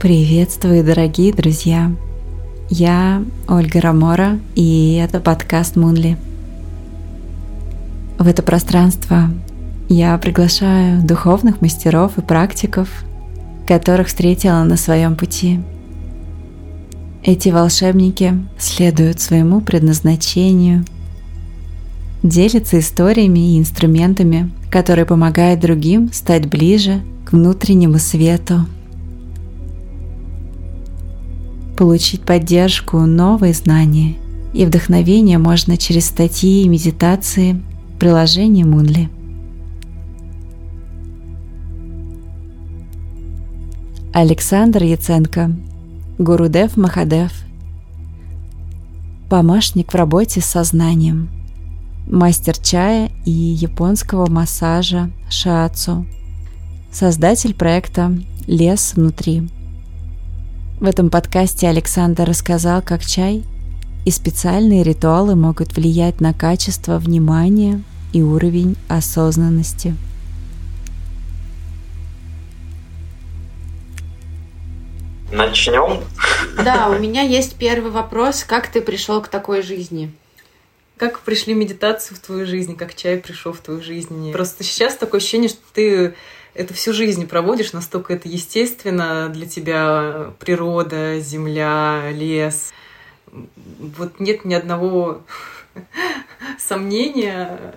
[0.00, 1.92] Приветствую, дорогие друзья!
[2.70, 6.16] Я Ольга Рамора, и это подкаст Мунли.
[8.18, 9.28] В это пространство
[9.90, 12.88] я приглашаю духовных мастеров и практиков,
[13.68, 15.60] которых встретила на своем пути.
[17.22, 20.86] Эти волшебники следуют своему предназначению,
[22.22, 28.64] делятся историями и инструментами, которые помогают другим стать ближе к внутреннему свету–
[31.80, 34.16] Получить поддержку, новые знания
[34.52, 37.58] и вдохновение можно через статьи и медитации
[37.98, 39.08] приложения Мунли.
[44.12, 45.56] Александр Яценко,
[46.18, 47.32] Гурудев Махадев,
[49.30, 51.30] помощник в работе с сознанием,
[52.06, 56.04] мастер чая и японского массажа шиацу,
[56.92, 58.12] создатель проекта
[58.46, 59.48] «Лес внутри»,
[60.80, 63.44] в этом подкасте Александр рассказал, как чай
[64.06, 67.82] и специальные ритуалы могут влиять на качество внимания
[68.14, 69.94] и уровень осознанности.
[75.30, 76.02] Начнем?
[76.56, 78.42] Да, у меня есть первый вопрос.
[78.44, 80.10] Как ты пришел к такой жизни?
[80.96, 84.32] Как пришли медитации в твою жизнь, как чай пришел в твою жизнь?
[84.32, 86.14] Просто сейчас такое ощущение, что ты
[86.54, 92.72] это всю жизнь проводишь, настолько это естественно для тебя природа, земля, лес.
[93.30, 95.22] Вот нет ни одного
[96.58, 97.74] сомнения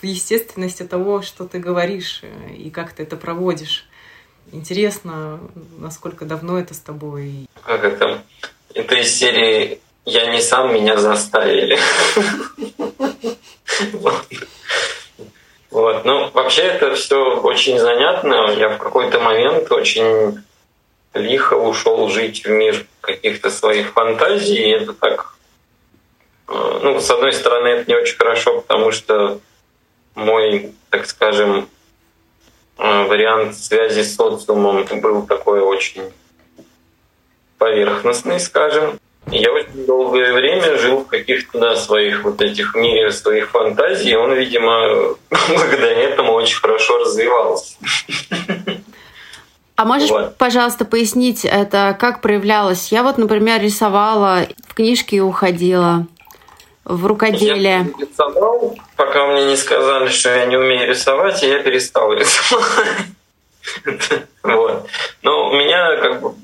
[0.00, 2.22] в естественности того, что ты говоришь
[2.56, 3.86] и как ты это проводишь.
[4.50, 5.40] Интересно,
[5.78, 7.46] насколько давно это с тобой?
[7.62, 8.22] Как это?
[8.74, 11.78] Это из серии «Я не сам, меня заставили».
[15.78, 16.04] Вот.
[16.04, 18.50] Ну, вообще это все очень занятно.
[18.50, 20.42] Я в какой-то момент очень
[21.14, 24.56] лихо ушел жить в мир каких-то своих фантазий.
[24.56, 25.36] И это так,
[26.48, 29.38] э, ну, с одной стороны, это не очень хорошо, потому что
[30.16, 31.68] мой, так скажем,
[32.78, 36.12] э, вариант связи с социумом был такой очень
[37.56, 38.98] поверхностный, скажем.
[39.30, 44.14] Я очень долгое время жил в каких-то да, своих вот этих мире своих фантазий, и
[44.14, 45.16] он, видимо,
[45.48, 47.76] благодаря этому очень хорошо развивался.
[49.76, 50.36] А можешь, вот.
[50.36, 52.90] пожалуйста, пояснить это, как проявлялось?
[52.90, 56.06] Я вот, например, рисовала, в книжки уходила,
[56.84, 57.86] в рукоделие.
[57.96, 62.66] Я рисовал, пока мне не сказали, что я не умею рисовать, и я перестал рисовать.
[64.42, 64.86] Вот.
[65.22, 66.34] Но у меня как бы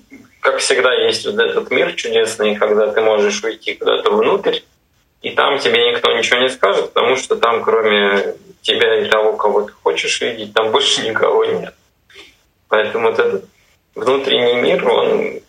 [0.44, 4.58] как всегда, есть вот этот мир чудесный, когда ты можешь уйти куда-то внутрь,
[5.22, 9.62] и там тебе никто ничего не скажет, потому что там кроме тебя и того, кого
[9.62, 11.74] ты хочешь видеть, там больше никого нет.
[12.68, 13.46] Поэтому вот этот
[13.94, 15.40] внутренний мир, он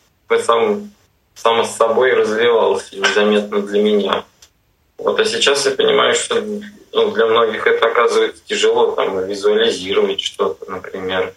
[0.42, 0.90] сам,
[1.36, 4.24] сам с собой развивался незаметно для меня.
[4.98, 6.42] Вот, а сейчас я понимаю, что
[6.94, 11.34] ну, для многих это оказывается тяжело там, визуализировать что-то, например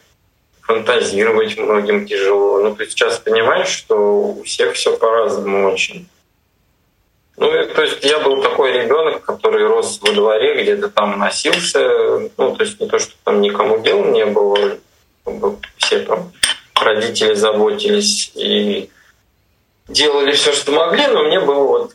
[0.69, 2.61] фантазировать многим тяжело.
[2.61, 6.07] Ну, ты сейчас понимаешь, что у всех все по-разному очень.
[7.39, 12.29] Ну, и, то есть я был такой ребенок, который рос во дворе, где-то там носился.
[12.37, 14.77] Ну, то есть не то, что там никому дел не было.
[15.79, 16.33] Все там
[16.79, 18.91] родители заботились и
[19.89, 21.95] делали все, что могли, но мне было вот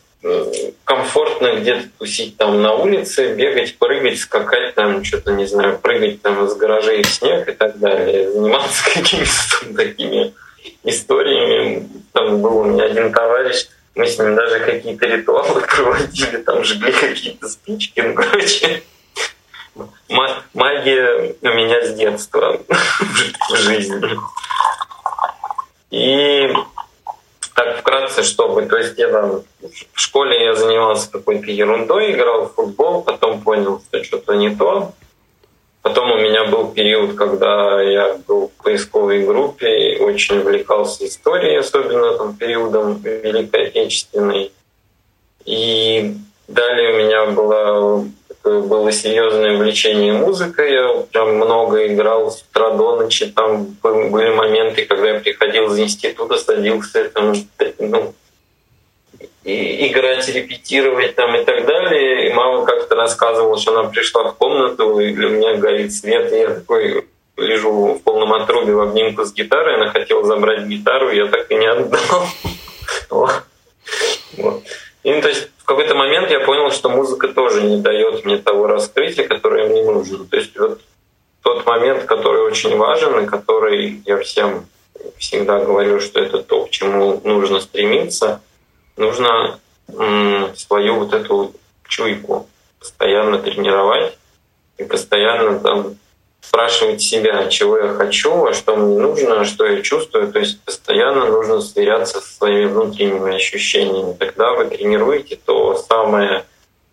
[0.86, 6.46] комфортно где-то тусить там на улице, бегать, прыгать, скакать там, что-то, не знаю, прыгать там
[6.46, 10.34] из гаражей в снег и так далее, заниматься какими-то такими
[10.84, 11.90] историями.
[12.14, 16.92] Там был у меня один товарищ, мы с ним даже какие-то ритуалы проводили, там жгли
[16.92, 18.84] какие-то спички, ну, короче,
[20.54, 22.62] магия у меня с детства
[23.50, 24.18] в жизни.
[25.92, 26.52] И
[27.54, 29.44] так вкратце, чтобы, то есть я там
[29.94, 34.94] в школе я занимался какой-то ерундой, играл в футбол, потом понял, что что-то не то.
[35.82, 42.18] Потом у меня был период, когда я был в поисковой группе, очень увлекался историей, особенно
[42.18, 44.54] там периодом Великой Отечественной.
[45.44, 46.16] И
[46.48, 48.08] далее у меня было
[48.44, 50.74] было серьезное увлечение музыкой.
[50.74, 53.28] Я прям много играл с утра до ночи.
[53.28, 57.34] Там были моменты, когда я приходил из института, садился там,
[57.80, 58.14] ну,
[59.44, 62.30] и играть, репетировать там и так далее.
[62.30, 66.38] И мама как-то рассказывала, что она пришла в комнату, и у меня горит свет, и
[66.38, 67.06] я такой
[67.38, 71.56] лежу в полном отрубе в обнимку с гитарой, она хотела забрать гитару, я так и
[71.56, 72.28] не отдал.
[74.38, 74.64] Вот.
[75.04, 78.38] И, ну, то есть в какой-то момент я понял, что музыка тоже не дает мне
[78.38, 80.26] того раскрытия, которое мне нужно.
[80.26, 80.82] То есть вот
[81.42, 84.66] тот момент, который очень важен и который я всем
[85.18, 88.42] всегда говорю, что это то, к чему нужно стремиться.
[88.96, 89.60] Нужно
[90.56, 91.54] свою вот эту
[91.88, 92.48] чуйку
[92.80, 94.18] постоянно тренировать
[94.78, 95.98] и постоянно там
[96.44, 100.32] спрашивать себя, чего я хочу, а что мне нужно, что я чувствую.
[100.32, 104.14] То есть постоянно нужно сверяться со своими внутренними ощущениями.
[104.14, 106.44] Тогда вы тренируете то самое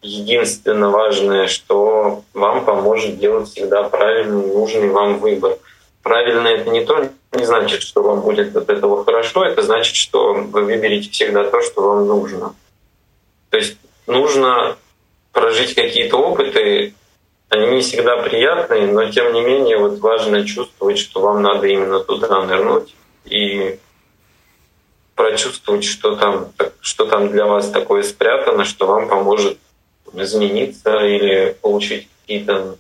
[0.02, 5.58] единственное важное, что вам поможет делать всегда правильный, нужный вам выбор.
[6.02, 10.32] Правильно это не то, не значит, что вам будет от этого хорошо, это значит, что
[10.32, 12.55] вы выберете всегда то, что вам нужно.
[13.50, 13.76] То есть
[14.06, 14.76] нужно
[15.32, 16.94] прожить какие-то опыты,
[17.50, 22.00] они не всегда приятные, но тем не менее вот важно чувствовать, что вам надо именно
[22.00, 22.94] туда нырнуть
[23.25, 23.79] и
[25.17, 29.58] прочувствовать, что там, что там для вас такое спрятано, что вам поможет
[30.14, 32.76] измениться или получить какие-то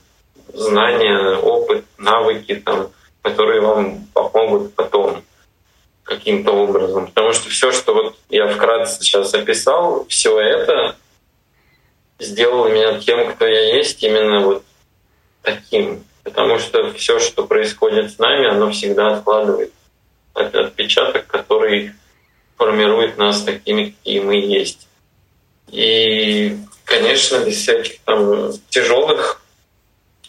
[0.54, 2.90] знания, опыт, навыки, там,
[3.22, 5.22] которые вам помогут потом
[6.04, 7.06] каким-то образом.
[7.08, 10.96] Потому что все, что вот я вкратце сейчас описал, все это
[12.20, 14.64] сделало меня тем, кто я есть, именно вот
[15.42, 16.04] таким.
[16.22, 19.72] Потому что все, что происходит с нами, оно всегда откладывает
[20.34, 21.92] отпечаток, который
[22.56, 24.86] формирует нас такими, какие мы есть.
[25.68, 29.42] И, конечно, без всяких там тяжелых,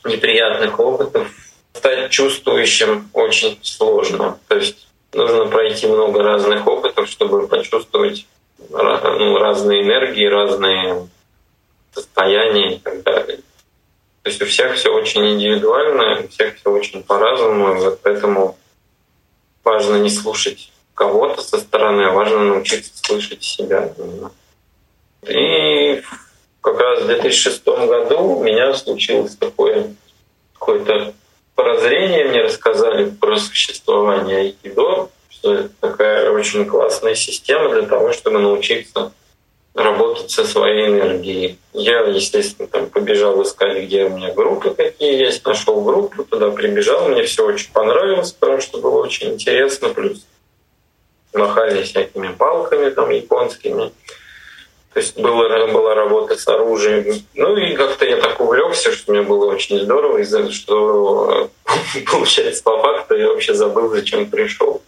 [0.06, 1.30] неприятных опытов
[1.74, 4.40] стать чувствующим очень сложно.
[4.48, 8.26] То есть нужно пройти много разных опытов, чтобы почувствовать
[8.70, 11.08] ну, разные энергии, разные
[11.94, 13.38] состояния и так далее.
[14.24, 18.58] То есть у всех все очень индивидуально, у всех все очень по-разному, и вот поэтому
[19.64, 23.92] важно не слушать кого-то со стороны, а важно научиться слышать себя.
[25.28, 26.04] И
[26.62, 29.96] как раз в 2006 году у меня случилось такое
[30.54, 31.16] какое-то
[31.56, 38.38] прозрение, мне рассказали про существование айкидо, что это такая очень классная система для того, чтобы
[38.38, 39.12] научиться
[39.74, 41.58] работать со своей энергией.
[41.74, 47.08] Я, естественно, там побежал искать, где у меня группы какие есть, нашел группу, туда прибежал,
[47.08, 50.26] мне все очень понравилось, потому что было очень интересно, плюс
[51.34, 53.92] махали всякими палками там японскими.
[54.94, 57.24] То есть было, была работа с оружием.
[57.36, 61.50] Ну и как-то я так увлекся, что мне было очень здорово, из-за что
[62.12, 64.82] получается по факту я вообще забыл, зачем пришел.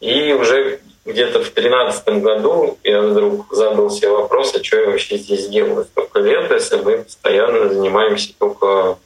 [0.00, 5.18] И уже где-то в тринадцатом году я вдруг задал себе вопрос, а что я вообще
[5.18, 8.98] здесь делаю столько лет, если мы постоянно занимаемся только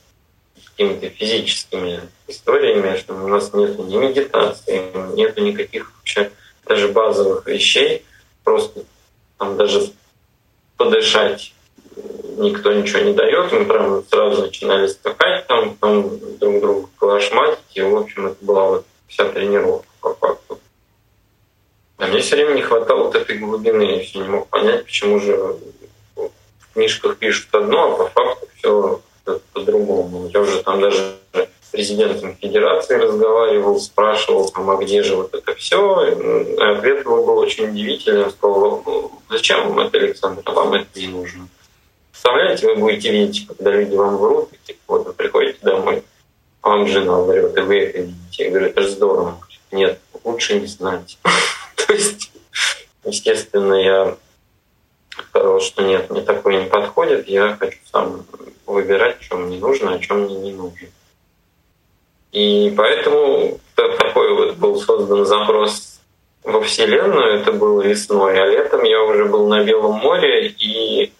[0.64, 4.82] какими-то физическими историями, что у нас нет ни медитации,
[5.14, 6.30] нет никаких вообще
[6.66, 8.04] даже базовых вещей,
[8.44, 8.82] просто
[9.38, 9.90] там даже
[10.76, 11.54] подышать
[12.36, 17.82] никто ничего не дает, мы прям сразу начинали скакать там, там друг друга калашматить, и
[17.82, 20.58] в общем это была вот вся тренировка по факту.
[21.98, 23.82] А мне все время не хватало вот этой глубины.
[23.82, 25.56] Я все не мог понять, почему же
[26.14, 29.00] в книжках пишут одно, а по факту все
[29.52, 30.28] по-другому.
[30.32, 35.54] Я уже там даже с президентом Федерации разговаривал, спрашивал, там, а где же вот это
[35.54, 36.06] все.
[36.06, 38.24] И ответ его был очень удивительный.
[38.24, 41.48] Он сказал, зачем вам это, Александр, а вам это не нужно.
[42.12, 46.02] Представляете, вы будете видеть, когда люди вам врут, и типа, вот вы приходите домой,
[46.62, 48.44] а вам жена врет, и вы это видите.
[48.44, 49.40] Я говорю, это же здорово.
[49.72, 51.18] Нет, лучше не знать.
[51.86, 52.32] То есть,
[53.04, 54.16] естественно, я
[55.28, 58.26] сказал, что нет, мне такое не подходит, я хочу сам
[58.66, 60.88] выбирать, что мне нужно, а что мне не нужно.
[62.32, 66.00] И поэтому такой вот был создан запрос
[66.42, 71.12] во Вселенную, это было весной, а летом я уже был на Белом море, и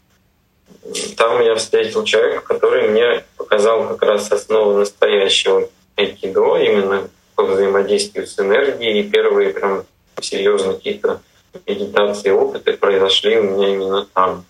[1.16, 8.26] там меня встретил человек, который мне показал как раз основу настоящего айкидо, именно по взаимодействию
[8.26, 9.00] с энергией.
[9.00, 9.85] И первые прям
[10.20, 11.20] серьезные какие-то
[11.66, 14.44] медитации, опыты произошли у меня именно там.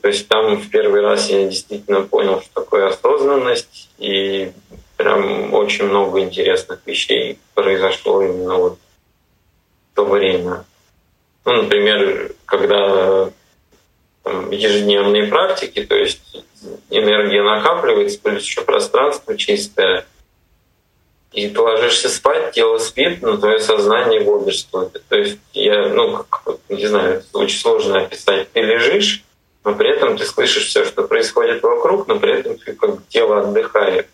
[0.00, 4.52] То есть там в первый раз я действительно понял, что такое осознанность, и
[4.96, 8.78] прям очень много интересных вещей произошло именно вот
[9.92, 10.64] в то время.
[11.44, 13.30] Ну, например, когда
[14.22, 16.44] там, ежедневные практики, то есть
[16.90, 20.06] энергия накапливается, плюс еще пространство чистое—
[21.32, 25.00] и ты ложишься спать, тело спит, но твое сознание бодрствует.
[25.08, 28.50] То есть я, ну, как, не знаю, очень сложно описать.
[28.52, 29.22] Ты лежишь,
[29.64, 33.40] но при этом ты слышишь все, что происходит вокруг, но при этом ты как тело
[33.40, 34.08] отдыхает.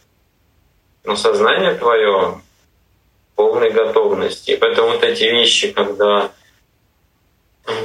[1.05, 4.51] Но сознание твое в полной готовности.
[4.51, 6.31] И поэтому вот эти вещи, когда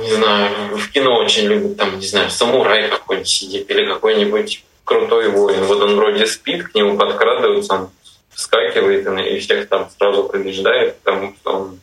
[0.01, 5.29] не знаю, в кино очень любят, там, не знаю, самурай какой-нибудь сидит или какой-нибудь крутой
[5.29, 5.63] воин.
[5.63, 7.89] Вот он вроде спит, к нему подкрадываются, он
[8.33, 11.79] вскакивает и всех там сразу побеждает, потому что он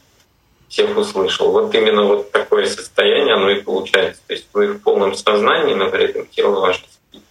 [0.69, 1.50] всех услышал.
[1.50, 4.21] Вот именно вот такое состояние, оно и получается.
[4.26, 7.23] То есть вы в полном сознании, но при этом тело ваше спит.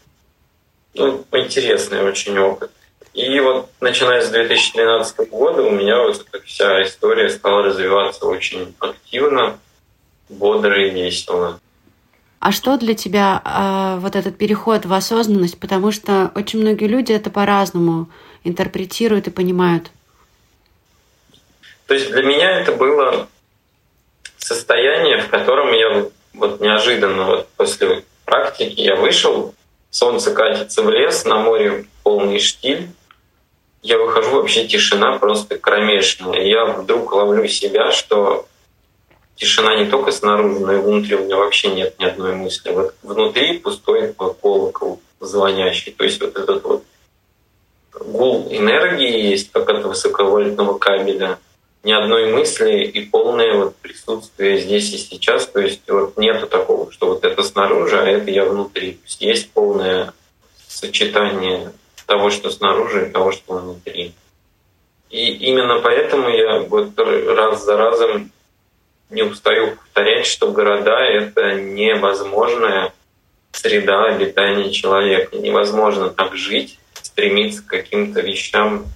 [0.96, 2.72] Ну, интересный очень опыт.
[3.14, 8.76] И вот начиная с 2013 года у меня вот эта вся история стала развиваться очень
[8.80, 9.60] активно,
[10.30, 11.60] бодро и весело.
[12.40, 15.60] А что для тебя э, вот этот переход в осознанность?
[15.60, 18.10] Потому что очень многие люди это по-разному
[18.44, 19.92] интерпретируют и понимают.
[21.88, 23.28] То есть для меня это было
[24.38, 29.56] состояние, в котором я вот неожиданно вот после практики я вышел,
[29.90, 32.90] солнце катится в лес, на море полный штиль,
[33.82, 36.42] я выхожу, вообще тишина просто кромешная.
[36.42, 38.48] Я вдруг ловлю себя, что
[39.38, 42.72] тишина не только снаружи, но и внутри у меня вообще нет ни одной мысли.
[42.72, 45.94] Вот внутри пустой колокол звонящий.
[45.94, 46.84] То есть вот этот вот
[47.94, 51.40] гул энергии есть, как от высоковольтного кабеля,
[51.84, 55.48] ни одной мысли и полное вот присутствие здесь и сейчас.
[55.48, 58.94] То есть вот нету такого, что вот это снаружи, а это я внутри.
[58.94, 60.14] То есть, есть полное
[60.68, 61.72] сочетание
[62.06, 64.14] того, что снаружи, и того, что внутри.
[65.10, 68.32] И именно поэтому я вот раз за разом
[69.10, 72.94] не устаю повторять, что города— это невозможная
[73.52, 75.38] среда обитания человека.
[75.38, 78.88] Невозможно так жить, стремиться к каким-то вещам,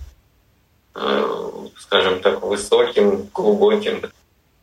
[0.96, 4.02] э, скажем так, высоким, глубоким.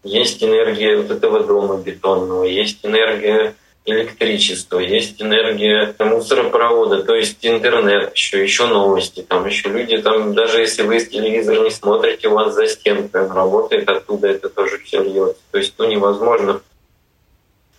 [0.05, 3.55] Есть энергия вот этого дома бетонного, есть энергия
[3.89, 10.61] электричество, есть энергия мусоропровода, то есть интернет, еще, еще новости, там еще люди, там даже
[10.61, 15.41] если вы телевизор не смотрите, у вас за стенкой работает, оттуда это тоже все льется.
[15.51, 16.61] То есть ну, невозможно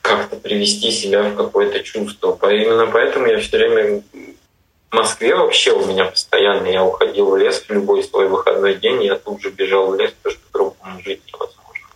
[0.02, 2.38] как-то привести себя в какое-то чувство.
[2.50, 4.02] Именно поэтому я все время
[4.92, 9.04] в Москве вообще у меня постоянно, я уходил в лес в любой свой выходной день,
[9.04, 11.88] я тут же бежал в лес, потому что по-другому жить невозможно.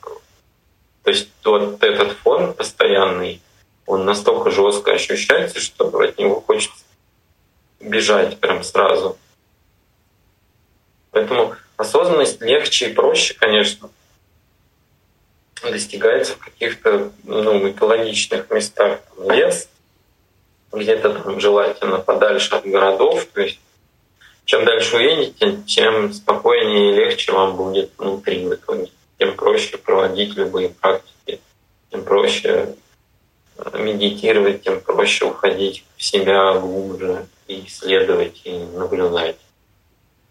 [1.03, 3.41] То есть вот этот фон постоянный,
[3.85, 6.83] он настолько жестко ощущается, что от него хочется
[7.79, 9.17] бежать прям сразу.
[11.11, 13.89] Поэтому осознанность легче и проще, конечно,
[15.61, 18.99] достигается в каких-то ну, экологичных местах.
[19.17, 19.69] Лес,
[20.71, 23.25] где-то там желательно подальше от городов.
[23.33, 23.59] То есть
[24.45, 28.89] чем дальше уедете, тем спокойнее и легче вам будет внутри в итоге.
[29.19, 31.39] Тем проще проводить любые практики,
[31.91, 32.75] тем проще
[33.73, 39.37] медитировать, тем проще уходить в себя глубже и исследовать, и наблюдать.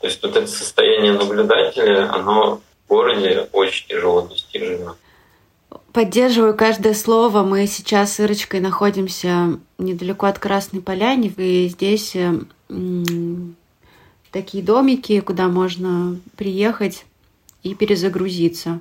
[0.01, 4.97] То есть вот это состояние наблюдателя, оно в городе очень тяжело достижимо.
[5.93, 7.43] Поддерживаю каждое слово.
[7.43, 11.33] Мы сейчас с Ирочкой находимся недалеко от Красной Поляны.
[11.37, 12.17] И здесь
[14.31, 17.05] такие домики, куда можно приехать
[17.63, 18.81] и перезагрузиться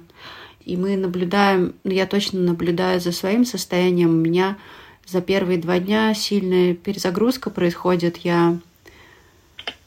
[0.66, 4.10] и мы наблюдаем, ну, я точно наблюдаю за своим состоянием.
[4.10, 4.58] У меня
[5.06, 8.18] за первые два дня сильная перезагрузка происходит.
[8.18, 8.58] Я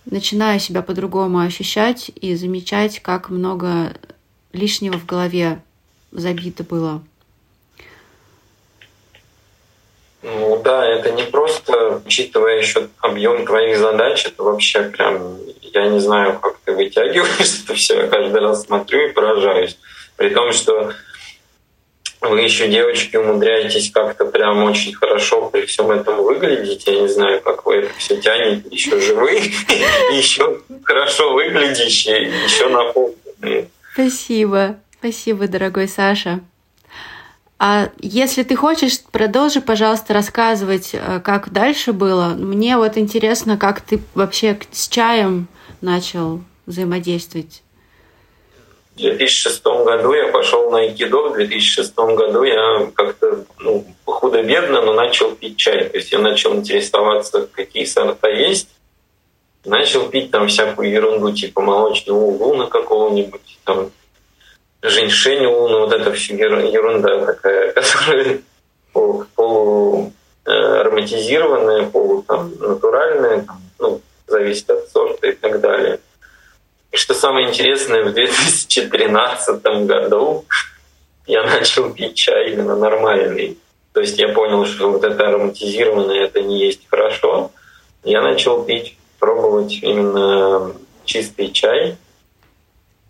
[0.05, 3.95] начинаю себя по-другому ощущать и замечать, как много
[4.53, 5.63] лишнего в голове
[6.13, 7.03] забито было.
[10.23, 16.01] Ну да, это не просто, учитывая еще объем твоих задач, это вообще прям, я не
[16.01, 19.77] знаю, как ты вытягиваешь это все, я каждый раз смотрю и поражаюсь.
[20.17, 20.93] При том, что
[22.21, 26.87] вы еще, девочки, умудряетесь как-то прям очень хорошо при всем этом выглядеть.
[26.87, 29.43] Я не знаю, как вы это все тянете, еще живые,
[30.13, 33.69] еще хорошо выглядящие, еще наполненные.
[33.93, 34.77] Спасибо.
[34.99, 36.41] Спасибо, дорогой Саша.
[37.59, 42.35] А если ты хочешь, продолжи, пожалуйста, рассказывать, э, как дальше было.
[42.37, 45.47] Мне вот интересно, как ты вообще с чаем
[45.81, 47.64] начал взаимодействовать.
[48.95, 54.93] В 2006 году я пошел на айкидо, в 2006 году я как-то ну, худо-бедно, но
[54.93, 55.89] начал пить чай.
[55.89, 58.69] То есть я начал интересоваться, какие сорта есть.
[59.65, 63.91] Начал пить там всякую ерунду, типа молочного луна какого-нибудь, там
[64.83, 68.41] женьшень луна, вот это все ерунда такая, которая
[68.93, 70.13] полу
[70.45, 70.83] э,
[71.91, 75.99] полу там, натуральная, там, ну, зависит от сорта и так далее.
[76.95, 80.45] И что самое интересное, в 2013 году
[81.27, 83.59] я начал пить чай именно нормальный.
[83.93, 87.51] То есть я понял, что вот это ароматизированное это не есть хорошо.
[88.05, 90.73] Я начал пить, пробовать именно
[91.05, 91.97] чистый чай.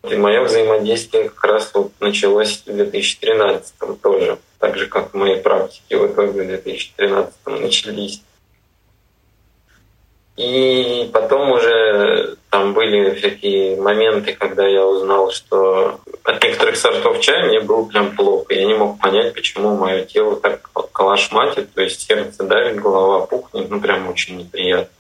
[0.08, 5.92] И мое взаимодействие как раз вот началось в 2013 тоже, так же, как мои практики
[5.92, 8.22] в итоге в 2013 начались.
[10.36, 17.46] И потом уже там были всякие моменты, когда я узнал, что от некоторых сортов чая
[17.46, 18.52] мне было прям плохо.
[18.52, 23.70] Я не мог понять, почему мое тело так калашматит, то есть сердце давит, голова пухнет,
[23.70, 24.94] ну прям очень неприятно.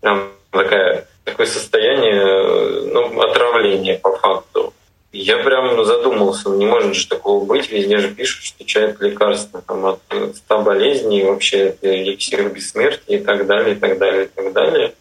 [0.00, 4.74] Прям такая, такое состояние ну, отравления по факту.
[5.16, 9.62] Я прям задумался, не может же такого быть, везде же пишут, что чай это лекарство
[9.62, 10.00] там, от
[10.34, 14.94] ста болезней, вообще это эликсир бессмертия и так далее, и так далее, и так далее.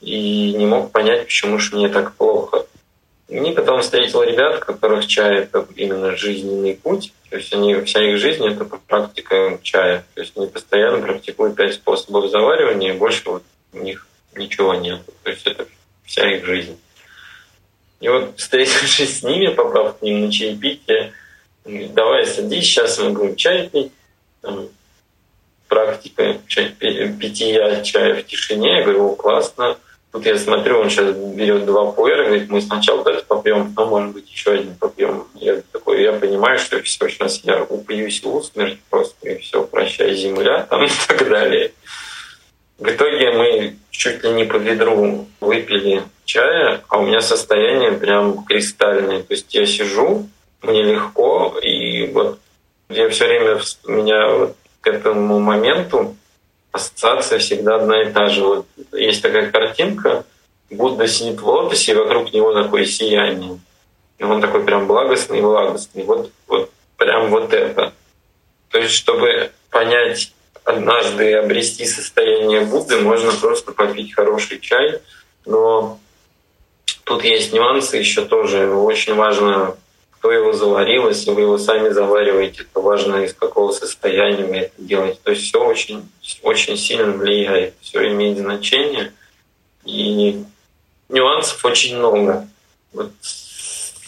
[0.00, 2.66] И не мог понять, почему же мне так плохо.
[3.28, 7.12] И потом встретил ребят, которых чай— это именно жизненный путь.
[7.30, 10.04] То есть они, вся их жизнь— это практика чая.
[10.14, 13.44] То есть они постоянно практикуют пять способов заваривания, и больше вот
[13.74, 15.02] у них ничего нет.
[15.22, 15.68] То есть это
[16.04, 16.76] вся их жизнь.
[18.04, 21.14] И вот встретившись с ними, попав к ним на чаепитие,
[21.64, 23.92] давай садись, сейчас мы будем чай пить.
[25.68, 28.76] Практика чай, питья чая в тишине.
[28.76, 29.78] Я говорю, о, классно.
[30.12, 34.12] Тут я смотрю, он сейчас берет два пуэра, говорит, мы сначала этот попьем, потом, может
[34.12, 35.24] быть, еще один попьем.
[35.36, 40.14] Я такой, я понимаю, что все, сейчас я упьюсь в усмерть просто, и все, прощай,
[40.14, 41.72] земля, там и так далее.
[42.78, 48.44] В итоге мы чуть ли не по ведру выпили чая, а у меня состояние прям
[48.44, 49.22] кристальное.
[49.22, 50.28] То есть я сижу,
[50.62, 52.40] мне легко, и вот
[52.88, 56.16] я все время меня вот к этому моменту
[56.72, 58.42] ассоциация всегда одна и та же.
[58.42, 60.24] Вот есть такая картинка,
[60.70, 63.60] Будда сидит в лотосе, и вокруг него такое сияние.
[64.18, 66.02] И он такой прям благостный, благостный.
[66.02, 67.92] Вот, вот прям вот это.
[68.70, 70.33] То есть, чтобы понять
[70.64, 75.00] однажды обрести состояние Будды, можно просто попить хороший чай.
[75.46, 75.98] Но
[77.04, 78.74] тут есть нюансы еще тоже.
[78.74, 79.76] Очень важно
[80.24, 84.72] кто его заварил, если вы его сами завариваете, то важно из какого состояния вы это
[84.78, 85.20] делаете.
[85.22, 86.08] То есть все очень,
[86.40, 89.12] очень сильно влияет, все имеет значение.
[89.84, 90.42] И
[91.10, 92.48] нюансов очень много.
[92.94, 93.10] Вот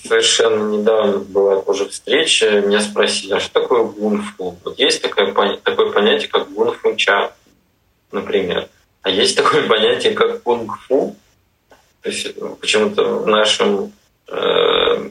[0.07, 4.57] совершенно недавно была тоже встреча, меня спросили, а что такое гунфу?
[4.65, 7.33] Вот есть такое, такое понятие, как гунфу-ча,
[8.13, 8.69] например.
[9.03, 11.17] А есть такое понятие, как кунг-фу.
[12.03, 13.93] То есть почему-то в нашем
[14.29, 15.11] э,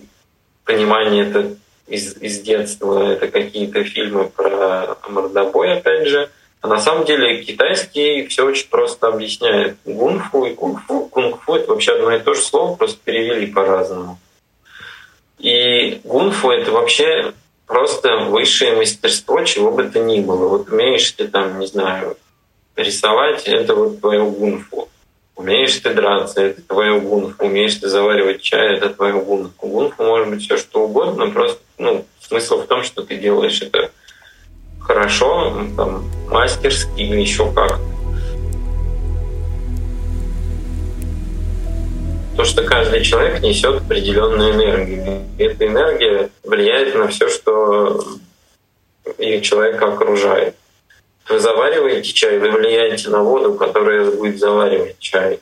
[0.66, 1.56] понимание это
[1.88, 6.30] из, из детства, это какие-то фильмы про мордобой, опять же.
[6.62, 9.78] А на самом деле китайский все очень просто объясняет.
[9.86, 11.08] Гунфу и кунг-фу.
[11.08, 14.20] Кунг-фу— это вообще одно и то же слово, просто перевели по-разному.
[15.46, 17.32] И гунфу— это вообще
[17.68, 20.48] просто высшее мастерство, чего бы то ни было.
[20.48, 22.18] Вот умеешь ты там, не знаю,
[22.76, 24.90] рисовать, это вот твое гунфу.
[25.36, 27.46] Умеешь ты драться, это твое гунфу.
[27.46, 29.68] Умеешь ты заваривать чай, это твое гунфу.
[29.68, 33.92] Гунфу может быть все что угодно, просто ну, смысл в том, что ты делаешь это
[34.82, 37.80] хорошо, там, мастерски или еще как.
[42.36, 45.24] То, что каждый человек несет определенную энергию.
[45.38, 48.04] И эта энергия влияет на все, что
[49.18, 50.56] и человека окружает.
[51.30, 55.40] Вы завариваете чай, вы влияете на воду, которая будет заваривать чай.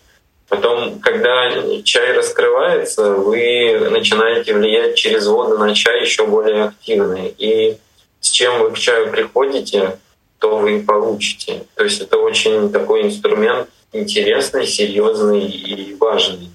[0.48, 1.50] Потом, когда
[1.84, 7.26] чай раскрывается, вы начинаете влиять через воду на чай еще более активно.
[7.26, 7.78] И
[8.20, 9.98] с чем вы к чаю приходите,
[10.38, 11.64] то вы и получите.
[11.76, 16.50] То есть это очень такой инструмент интересный, серьезный и важный.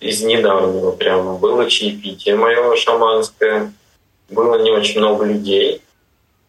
[0.00, 3.72] Из недавнего прямо было чаепитие мое шаманское,
[4.30, 5.82] было не очень много людей,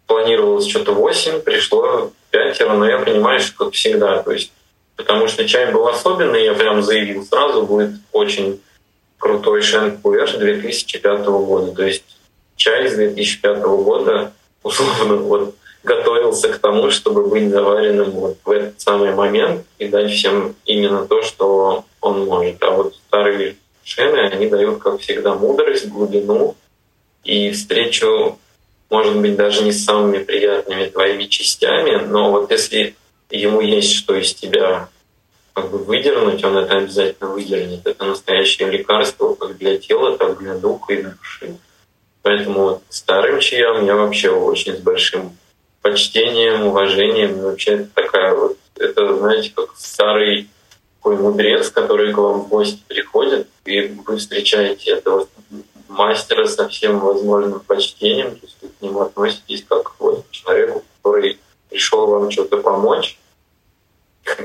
[0.07, 4.23] планировалось что-то 8, пришло пятеро, но я понимаю, что как всегда.
[4.23, 4.51] То есть,
[4.95, 8.61] потому что чай был особенный, я прям заявил сразу, будет очень
[9.17, 11.71] крутой Шен Пуэш 2005 года.
[11.73, 12.03] То есть
[12.55, 18.79] чай с 2005 года условно вот готовился к тому, чтобы быть заваренным вот в этот
[18.81, 22.61] самый момент и дать всем именно то, что он может.
[22.63, 26.55] А вот старые шены, они дают, как всегда, мудрость, глубину
[27.23, 28.37] и встречу
[28.89, 32.95] может быть, даже не с самыми приятными твоими частями, но вот если
[33.29, 34.89] ему есть что из тебя
[35.53, 37.85] как бы выдернуть, он это обязательно выдернет.
[37.85, 41.57] Это настоящее лекарство как для тела, так и для духа и души.
[42.21, 45.37] Поэтому вот старым чаям я вообще очень с большим
[45.81, 47.41] почтением, уважением.
[47.41, 50.49] вообще это такая вот, это, знаете, как старый
[50.97, 55.27] такой мудрец, который к вам в гости приходит, и вы встречаете этого
[55.87, 61.39] мастера со всем возможным почтением, то есть вы к нему относитесь как к человеку, который
[61.69, 63.17] пришел вам что-то помочь,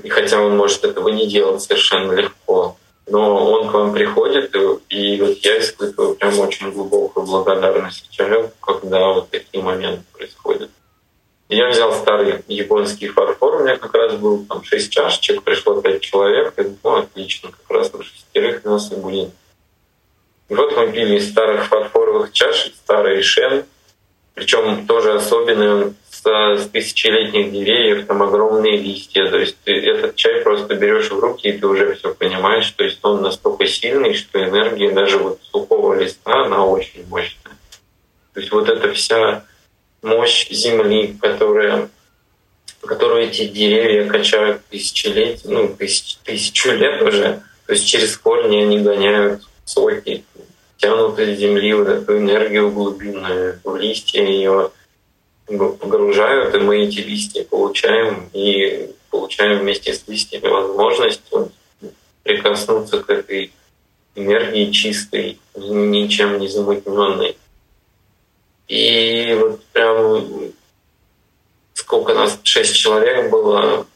[0.02, 4.58] и хотя он может этого не делать совершенно легко, но он к вам приходит, и,
[4.96, 10.04] и вот я испытываю прям очень глубокую благодарность человеку, когда вот такие моменты.
[11.54, 16.00] Я взял старый японский фарфор, у меня как раз был там шесть чашечек, пришло пять
[16.00, 19.30] человек, и, ну, отлично, как раз на шестерых нас и будет
[20.48, 23.64] Вот мы пили из старых фарфоровых чашек, старый шен,
[24.34, 29.30] причем тоже особенный, с тысячелетних деревьев, там огромные листья.
[29.30, 32.70] То есть ты этот чай просто берешь в руки, и ты уже все понимаешь.
[32.70, 37.56] То есть он настолько сильный, что энергия даже вот сухого листа, она очень мощная.
[38.32, 39.44] То есть вот эта вся
[40.04, 41.88] мощь Земли, которая
[42.86, 47.42] которую эти деревья качают тысячелетия, ну, тысяч, тысячу лет уже.
[47.66, 50.22] То есть через корни они гоняют соки,
[50.76, 54.70] тянут из земли вот эту энергию глубинную, в листья ее
[55.46, 61.22] погружают, и мы эти листья получаем, и получаем вместе с листьями возможность
[62.22, 63.52] прикоснуться к этой
[64.14, 67.36] энергии чистой, ничем не замутненной.
[68.68, 70.52] И вот прям
[71.74, 73.86] сколько нас, шесть человек было,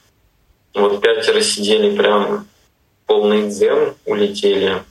[0.75, 2.47] вот пятеро сидели прям
[3.07, 4.83] полный дзен, улетели,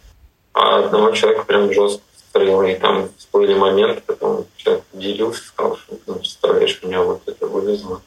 [0.54, 5.98] а одного человека прям жестко стрело, и там всплыли моменты, потом человек делился, сказал, что
[6.08, 8.02] ну, представляешь, меня вот это вывезло.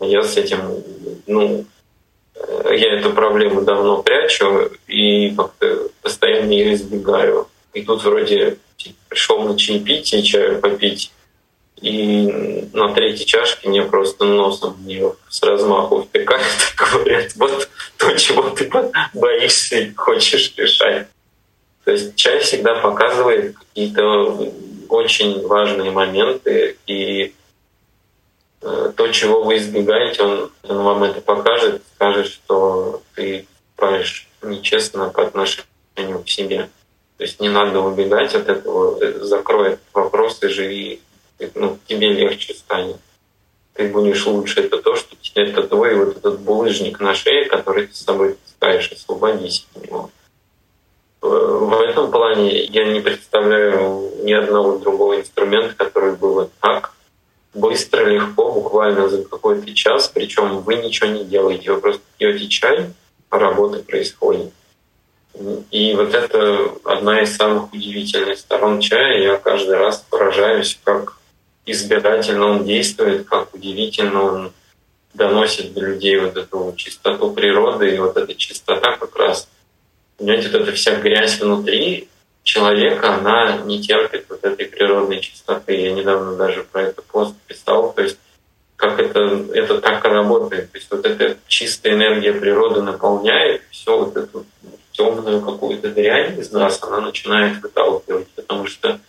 [0.00, 0.82] А я с этим,
[1.26, 1.64] ну,
[2.34, 7.48] э, я эту проблему давно прячу и как-то постоянно ее избегаю.
[7.72, 8.58] И тут вроде
[9.08, 11.12] пришел на чаепитие, чаю попить,
[11.82, 18.16] и на третьей чашке мне просто носом мне с размаху втыкают и говорят, вот то,
[18.16, 18.70] чего ты
[19.12, 21.08] боишься и хочешь решать.
[21.84, 24.52] То есть чай всегда показывает какие-то
[24.88, 27.34] очень важные моменты, и
[28.60, 35.08] э, то, чего вы избегаете, он, он вам это покажет, скажет, что ты правишь нечестно
[35.08, 36.68] по отношению к себе.
[37.16, 41.00] То есть не надо убегать от этого, закрой этот вопрос и живи,
[41.54, 42.96] ну, тебе легче станет.
[43.74, 44.60] Ты будешь лучше.
[44.60, 48.92] Это то, что это твой вот этот булыжник на шее, который ты с собой таскаешь,
[48.92, 50.10] освободись от него.
[51.20, 56.92] В этом плане я не представляю ни одного другого инструмента, который был вот так
[57.54, 62.90] быстро, легко, буквально за какой-то час, причем вы ничего не делаете, вы просто пьете чай,
[63.30, 64.52] а работа происходит.
[65.70, 69.22] И вот это одна из самых удивительных сторон чая.
[69.22, 71.18] Я каждый раз поражаюсь, как
[71.64, 74.52] избирательно он действует, как удивительно он
[75.14, 79.48] доносит до людей вот эту чистоту природы, и вот эта чистота как раз
[80.22, 82.08] понимаете, вот эта вся грязь внутри
[82.42, 85.74] человека, она не терпит вот этой природной чистоты.
[85.74, 88.18] Я недавно даже про это пост писал, то есть
[88.76, 89.20] как это,
[89.54, 90.70] это так и работает.
[90.70, 94.44] То есть вот эта чистая энергия природы наполняет все вот эту
[94.92, 99.00] темную какую-то дрянь из нас, она начинает выталкивать, потому что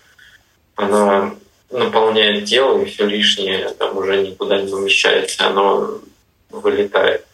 [0.76, 1.36] она
[1.69, 6.00] наполняет тело, и все лишнее там уже никуда не умещается, оно
[6.50, 7.26] вылетает.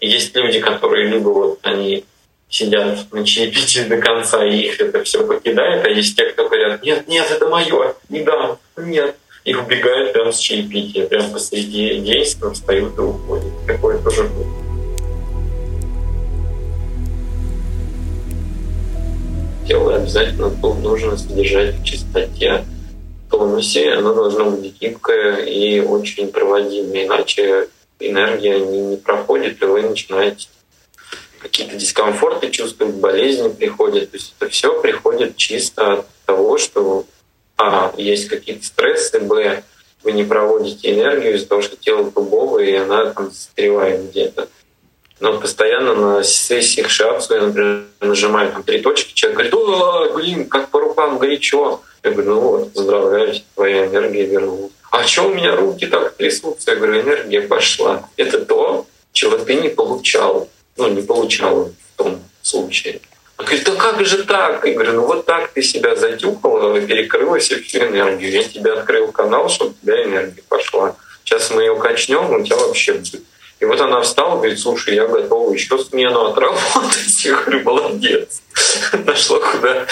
[0.00, 2.04] Есть люди, которые либо вот они
[2.48, 6.82] сидят на чаепитии до конца, и их это все покидает, а есть те, кто говорят,
[6.82, 9.16] нет, нет, это мое, не дам, нет.
[9.44, 13.66] И убегают прямо с чаепития, прямо посреди действия встают и уходят.
[13.66, 14.57] Такое тоже будет.
[19.68, 22.64] Тело обязательно нужно содержать в чистоте,
[23.26, 27.68] в тонусе, оно должно быть гибкое и очень проводимое, иначе
[28.00, 30.48] энергия не, не проходит, и вы начинаете
[31.38, 34.10] какие-то дискомфорты чувствуют, болезни приходят.
[34.10, 37.04] То есть это все приходит чисто от того, что
[37.58, 39.62] а, есть какие-то стрессы, б,
[40.02, 44.48] вы не проводите энергию из-за того, что тело дубовое, и она там застревает где-то.
[45.20, 50.48] Но постоянно на сессиях шиатсу я, например, нажимаю там три точки, человек говорит, о, блин,
[50.48, 51.80] как по рукам горячо.
[52.04, 54.72] Я говорю, ну вот, поздравляю, твоя энергия вернулась.
[54.90, 56.70] А что у меня руки так трясутся?
[56.70, 58.08] Я говорю, энергия пошла.
[58.16, 63.00] Это то, чего ты не получал ну, не получала в том случае.
[63.36, 64.64] Он говорит, да как же так?
[64.64, 68.30] Я говорю, ну вот так ты себя затюкала, перекрыла себе всю энергию.
[68.30, 70.96] Я тебе открыл канал, чтобы у тебя энергия пошла.
[71.24, 73.22] Сейчас мы ее качнем, у тебя вообще будет.
[73.60, 77.24] И вот она встала, говорит, слушай, я готова еще смену отработать.
[77.24, 78.42] Я говорю, молодец.
[78.92, 79.86] Нашла куда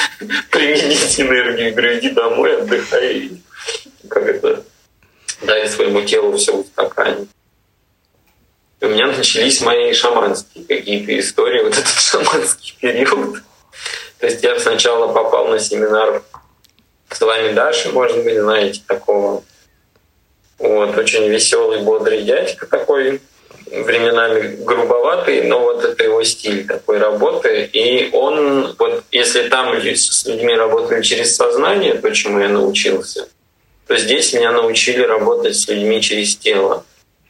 [0.50, 1.66] применить энергию.
[1.66, 3.30] Я говорю, иди домой, отдыхай.
[4.08, 4.62] Как это,
[5.42, 7.28] дай своему телу все устаканить
[8.80, 13.42] у меня начались мои шаманские какие-то истории, вот этот шаманский период.
[14.18, 16.22] То есть я сначала попал на семинар
[17.10, 19.44] с вами Дашей, может быть, знаете такого.
[20.58, 23.20] Вот, очень веселый, бодрый дядька такой,
[23.70, 27.68] временами грубоватый, но вот это его стиль такой работы.
[27.72, 33.28] И он, вот если там с людьми работали через сознание, то чему я научился,
[33.86, 36.84] то здесь меня научили работать с людьми через тело.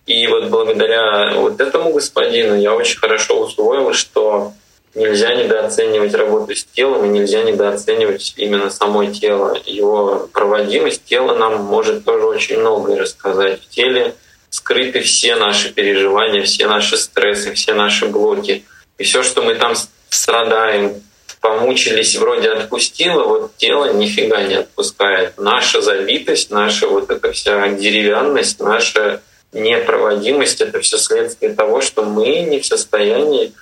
[0.06, 4.52] И вот благодаря вот этому господину я очень хорошо усвоил, что
[4.94, 9.56] нельзя недооценивать работу с телом и нельзя недооценивать именно само тело.
[9.66, 13.60] Его проводимость тела нам может тоже очень многое рассказать.
[13.62, 14.14] В теле
[14.56, 18.64] скрыты все наши переживания, все наши стрессы, все наши блоки.
[18.98, 19.74] И все, что мы там
[20.08, 21.02] страдаем,
[21.40, 25.34] помучились, вроде отпустило, вот тело нифига не отпускает.
[25.36, 29.20] Наша забитость, наша вот эта вся деревянность, наша
[29.52, 33.52] непроводимость— это все следствие того, что мы не в состоянии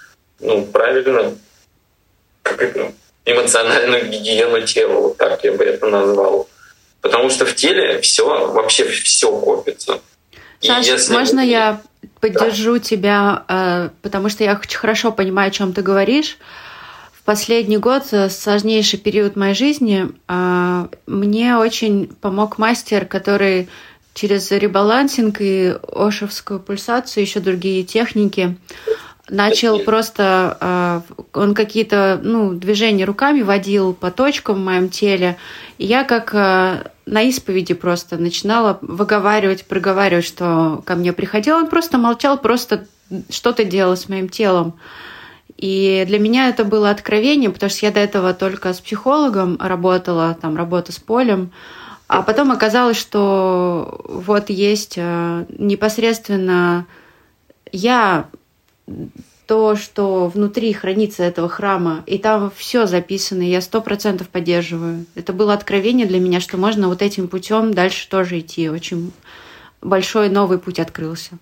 [0.41, 1.35] ну, правильно
[2.43, 2.93] как это,
[3.25, 6.49] эмоциональную гигиену тела, вот так я бы это назвал.
[7.01, 10.01] Потому что в теле все, вообще все копится.
[10.67, 11.13] Саш, если...
[11.13, 11.81] можно я
[12.21, 12.81] поддержу да.
[12.81, 16.39] тебя, э, потому что я очень хорошо понимаю, о чем ты говоришь.
[17.13, 23.69] В последний год, э, сложнейший период моей жизни, э, мне очень помог мастер, который
[24.15, 28.57] через ребалансинг и ошевскую пульсацию, еще другие техники,
[29.29, 35.37] начал просто, он какие-то ну, движения руками водил по точкам в моем теле.
[35.79, 41.57] И я как на исповеди просто начинала выговаривать, проговаривать, что ко мне приходил.
[41.57, 42.87] Он просто молчал, просто
[43.31, 44.75] что-то делал с моим телом.
[45.57, 50.37] И для меня это было откровение, потому что я до этого только с психологом работала,
[50.41, 51.53] там работа с полем.
[52.09, 56.87] А потом оказалось, что вот есть а, непосредственно
[57.73, 58.29] я
[59.47, 65.05] то, что внутри хранится этого храма, и там все записано, я сто процентов поддерживаю.
[65.15, 68.71] Это было откровение для меня, что можно вот этим путем дальше тоже идти.
[68.71, 69.13] Очень
[69.83, 71.33] большой новый путь открылся.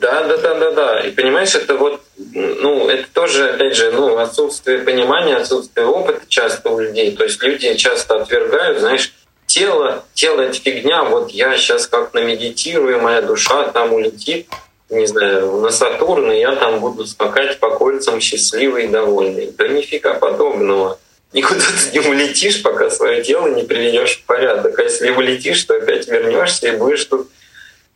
[0.00, 1.00] Да, да, да, да, да.
[1.00, 6.70] И понимаешь, это вот, ну, это тоже, опять же, ну, отсутствие понимания, отсутствие опыта часто
[6.70, 7.16] у людей.
[7.16, 9.12] То есть люди часто отвергают, знаешь,
[9.46, 14.46] тело, тело это фигня, вот я сейчас как намедитирую, моя душа там улетит
[14.90, 19.52] не знаю, на Сатурн, и я там буду скакать по кольцам счастливый и довольный.
[19.56, 20.98] Да нифига подобного.
[21.32, 24.78] Никуда ты не улетишь, пока свое тело не приведешь в порядок.
[24.78, 27.28] А если улетишь, то опять вернешься и будешь тут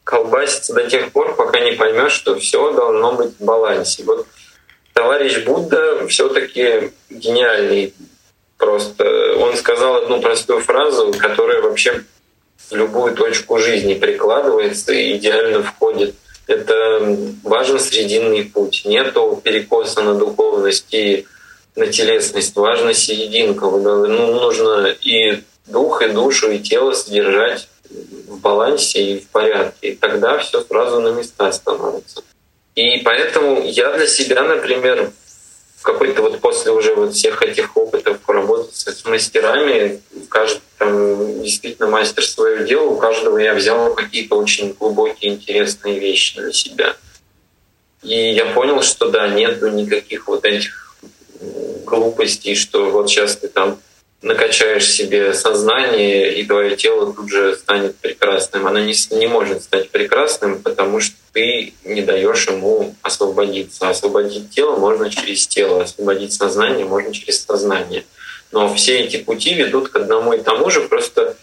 [0.04, 4.02] колбаситься до тех пор, пока не поймешь, что все должно быть в балансе.
[4.04, 4.26] Вот
[4.92, 7.94] товарищ Будда все-таки гениальный.
[8.58, 12.04] Просто он сказал одну простую фразу, которая вообще
[12.68, 16.14] в любую точку жизни прикладывается и идеально входит
[16.46, 18.82] это важен срединный путь.
[18.84, 21.26] Нету перекоса на духовность и
[21.76, 23.66] на телесность, важна серединка.
[23.66, 27.68] Ну, нужно и дух, и душу, и тело содержать
[28.28, 29.90] в балансе и в порядке.
[29.90, 32.22] И тогда все сразу на места становится.
[32.74, 35.12] И поэтому я для себя, например,
[35.82, 42.24] какой-то вот после уже вот всех этих опытов работать с мастерами, каждый там действительно мастер
[42.24, 46.96] свое дело, у каждого я взял какие-то очень глубокие, интересные вещи для себя.
[48.02, 50.96] И я понял, что да, нету никаких вот этих
[51.84, 53.78] глупостей, что вот сейчас ты там
[54.22, 58.66] накачаешь себе сознание, и твое тело тут же станет прекрасным.
[58.66, 63.88] Оно не, не может стать прекрасным, потому что ты не даешь ему освободиться.
[63.88, 68.04] Освободить тело можно через тело, освободить сознание можно через сознание.
[68.52, 71.36] Но все эти пути ведут к одному и тому же, просто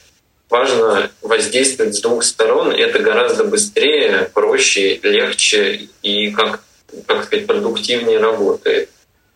[0.50, 2.72] важно воздействовать с двух сторон.
[2.72, 6.62] Это гораздо быстрее, проще, легче и, как,
[7.06, 8.90] как сказать, продуктивнее работает.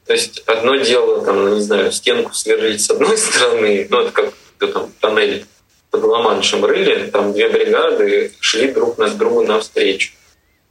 [0.06, 4.12] То есть одно дело, там, ну, не знаю, стенку сверлить с одной стороны, ну это
[4.12, 4.34] как
[4.74, 5.46] там тоннель
[5.92, 10.14] под Ла-Маншем рыли, там две бригады шли друг на друга навстречу.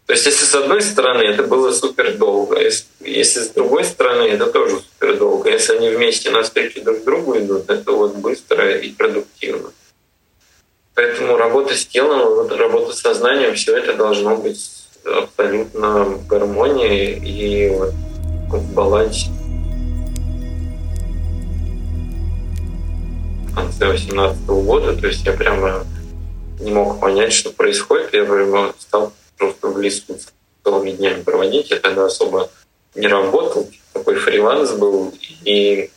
[0.07, 4.25] То есть если с одной стороны это было супер долго, если, если с другой стороны
[4.25, 5.51] это тоже супер долго.
[5.51, 9.71] Если они вместе навстречу друг другу идут, это вот быстро и продуктивно.
[10.95, 14.61] Поэтому работа с телом, работа с сознанием, все это должно быть
[15.05, 17.95] абсолютно в гармонии и вот
[18.59, 19.31] в балансе.
[23.49, 25.85] В конце 2018 года, то есть я прямо
[26.61, 28.15] не мог понять, что происходит.
[28.15, 31.71] Я прямо стал просто в целыми днями проводить.
[31.71, 32.51] Я тогда особо
[32.95, 35.13] не работал, такой фриланс был.
[35.45, 35.91] И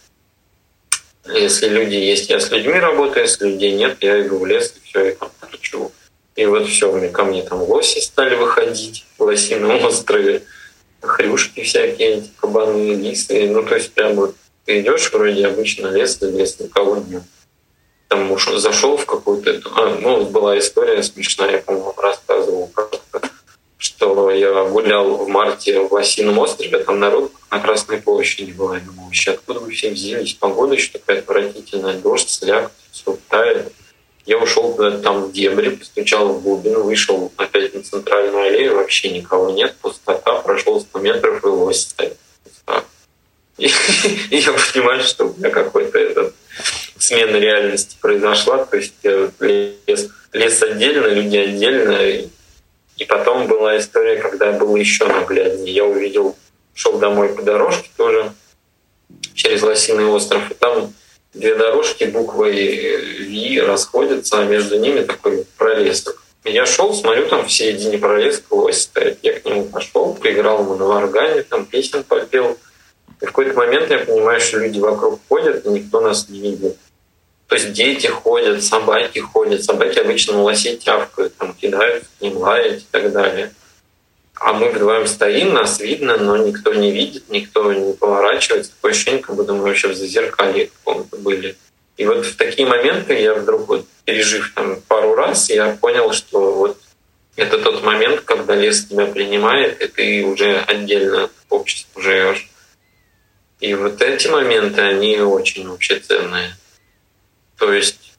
[1.28, 4.88] если люди есть, я с людьми работаю, если людей нет, я иду в лес и
[4.88, 5.92] все, и там торчу.
[6.36, 10.44] И вот все, ко мне там лоси стали выходить в лосином острове
[11.06, 13.50] хрюшки всякие, эти кабаны, лисы.
[13.50, 17.24] Ну, то есть прям вот ты идешь вроде обычно лес, лес никого нет.
[18.08, 19.62] Там уж зашел в какую-то...
[19.76, 22.72] А, ну, была история смешная, я, по-моему, рассказывал
[23.78, 28.74] что я гулял в марте в Лосином острове, там народ на Красной площади был.
[28.74, 30.34] Я думал, вообще откуда вы все взялись?
[30.34, 33.72] Погода еще такая отвратительная, дождь, сляг, все тает.
[34.26, 39.12] Я ушел куда-то там в дебри, постучал в глубину, вышел опять на центральную аллею, вообще
[39.12, 42.18] никого нет, пустота, прошел 100 метров и лось стоит.
[43.58, 43.68] И,
[44.32, 46.34] и я понимаю, что у меня какой-то этот
[46.98, 48.66] смена реальности произошла.
[48.66, 52.02] То есть лес, лес отдельно, люди отдельно.
[52.02, 52.28] И,
[52.98, 55.74] и потом была история, когда было еще нагляднее.
[55.74, 56.36] Я увидел,
[56.74, 58.34] шел домой по дорожке тоже
[59.34, 60.94] через Лосиный остров, и там
[61.36, 62.52] две дорожки буквой
[63.20, 66.22] V расходятся, а между ними такой пролесок.
[66.44, 69.20] Я шел, смотрю, там в середине пролеска лось стоит.
[69.24, 72.58] Я к нему пошел, поиграл ему на варгане, там песен попел.
[73.22, 76.78] И в какой-то момент я понимаю, что люди вокруг ходят, и никто нас не видит.
[77.48, 79.64] То есть дети ходят, собаки ходят.
[79.64, 83.52] Собаки обычно на лосей тявкают, там кидают к ним, лаять и так далее.
[84.36, 88.72] А мы вдвоем стоим, нас видно, но никто не видит, никто не поворачивается.
[88.72, 91.56] Такое ощущение, как будто мы вообще в зазеркалье каком-то были.
[91.98, 96.54] И вот в такие моменты я вдруг, вот, пережив там пару раз, я понял, что
[96.54, 96.78] вот
[97.38, 102.50] это тот момент, когда лес тебя принимает, и ты уже отдельно от общества живешь.
[103.60, 106.56] И вот эти моменты, они очень вообще ценные.
[107.58, 108.14] То есть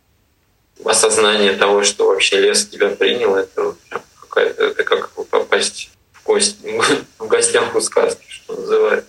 [0.85, 3.75] осознание того, что вообще лес тебя принял, это
[4.21, 5.96] какая-то, это как попасть в
[6.27, 6.59] кость,
[7.19, 9.09] в гостях у сказки, что называется.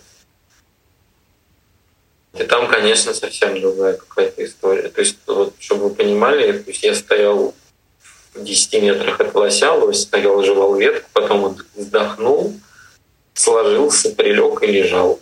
[2.34, 4.88] И там, конечно, совсем другая какая-то история.
[4.88, 7.54] То есть, вот, чтобы вы понимали, то есть я стоял
[8.34, 12.54] в 10 метрах от лося, лось стоял, жевал ветку, потом он вздохнул,
[13.34, 15.18] сложился, прилег и лежал.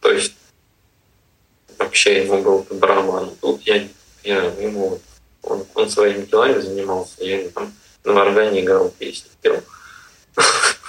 [0.00, 0.34] То есть
[1.78, 3.34] вообще ему был по барабану.
[3.40, 3.88] Тут я,
[4.22, 5.00] я ему,
[5.42, 7.72] он, он своими делами занимался, я там
[8.04, 9.60] на органе играл песни, пел.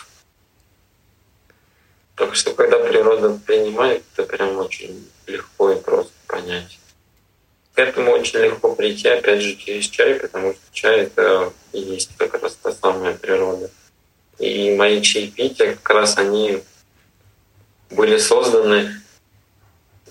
[2.15, 6.79] Так что, когда природа принимает, это прям очень легко и просто понять.
[7.73, 12.11] К этому очень легко прийти, опять же, через чай, потому что чай— это и есть
[12.17, 13.69] как раз та самая природа.
[14.39, 16.63] И мои чаепития как раз они
[17.89, 19.01] были созданы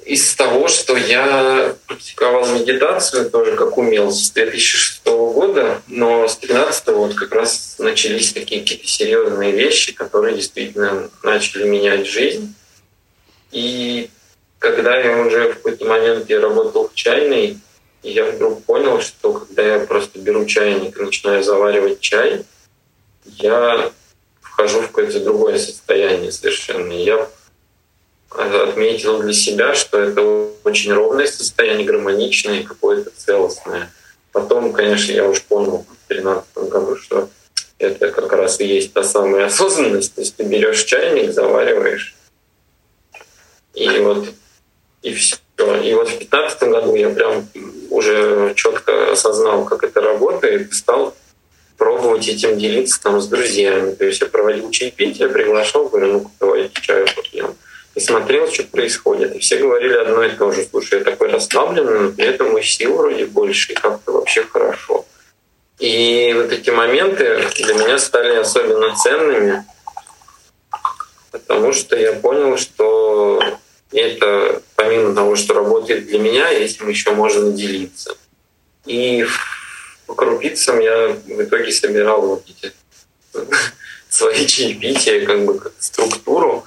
[0.04, 6.88] из того, что я практиковал медитацию тоже как умел с 2006 года, но с 2013
[6.88, 12.54] вот как раз начались такие какие-то серьезные вещи, которые действительно начали менять жизнь.
[13.50, 14.10] И
[14.58, 17.58] когда я уже в какой-то момент я работал в чайной,
[18.02, 22.44] я вдруг понял, что когда я просто беру чайник и начинаю заваривать чай,
[23.24, 23.90] я
[24.42, 26.92] вхожу в какое-то другое состояние совершенно.
[26.92, 27.28] Я
[28.34, 33.90] отметил для себя, что это очень ровное состояние, гармоничное какое-то целостное.
[34.32, 37.28] Потом, конечно, я уж понял в 2013 году, что
[37.78, 40.14] это как раз и есть та самая осознанность.
[40.14, 42.14] То есть ты берешь чайник, завариваешь,
[43.74, 44.28] и вот
[45.02, 45.36] и все.
[45.56, 47.46] И вот в 2015 году я прям
[47.90, 51.14] уже четко осознал, как это работает, и стал
[51.76, 53.94] пробовать этим делиться там с друзьями.
[53.94, 57.54] То есть я проводил чаепитие, приглашал, говорю, ну давайте чаю попьем
[57.94, 59.34] и смотрел, что происходит.
[59.36, 60.66] И все говорили одно и то же.
[60.68, 65.04] Слушай, я такой расслабленный, но при этом и сил вроде больше, и как-то вообще хорошо.
[65.78, 69.64] И вот эти моменты для меня стали особенно ценными,
[71.30, 73.40] потому что я понял, что
[73.92, 78.16] это помимо того, что работает для меня, этим еще можно делиться.
[78.86, 79.26] И
[80.06, 82.72] по крупицам я в итоге собирал вот эти
[84.08, 86.64] свои чаепития, как бы как структуру,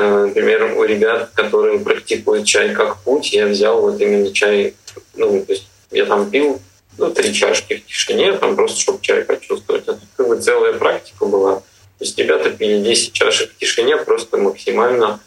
[0.00, 4.74] например, у ребят, которые практикуют чай как путь, я взял вот именно чай,
[5.14, 6.60] ну, то есть я там пил
[6.98, 9.82] ну, три чашки в тишине, там просто чтобы чай почувствовать.
[9.82, 11.56] Это как бы целая практика была.
[11.98, 15.20] То есть ребята пили 10 чашек в тишине, просто максимально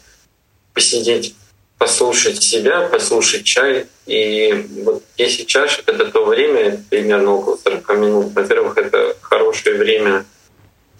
[0.72, 1.34] посидеть,
[1.78, 3.86] послушать себя, послушать чай.
[4.06, 8.32] И вот 10 чашек— это то время, примерно около 40 минут.
[8.34, 10.24] Во-первых, это хорошее время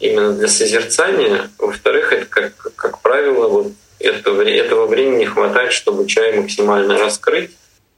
[0.00, 1.50] именно для созерцания.
[1.58, 7.50] Во-вторых, это, как, как правило, вот этого, этого времени хватает, чтобы чай максимально раскрыть,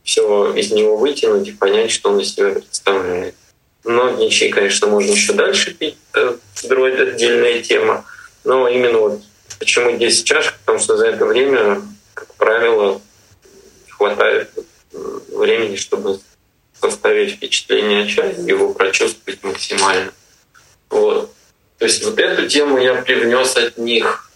[0.03, 3.35] все из него вытянуть и понять, что он из себя представляет.
[3.85, 8.05] Многие чаи, конечно, можно еще дальше пить, это отдельная тема.
[8.45, 9.23] Но именно вот
[9.59, 11.83] почему 10 чашек, потому что за это время,
[12.15, 13.01] как правило,
[13.89, 14.51] хватает
[14.93, 16.21] времени, чтобы
[16.81, 20.13] составить впечатление о чае, его прочувствовать максимально.
[20.91, 21.33] Вот.
[21.83, 24.31] То есть вот эту тему я привнес от них.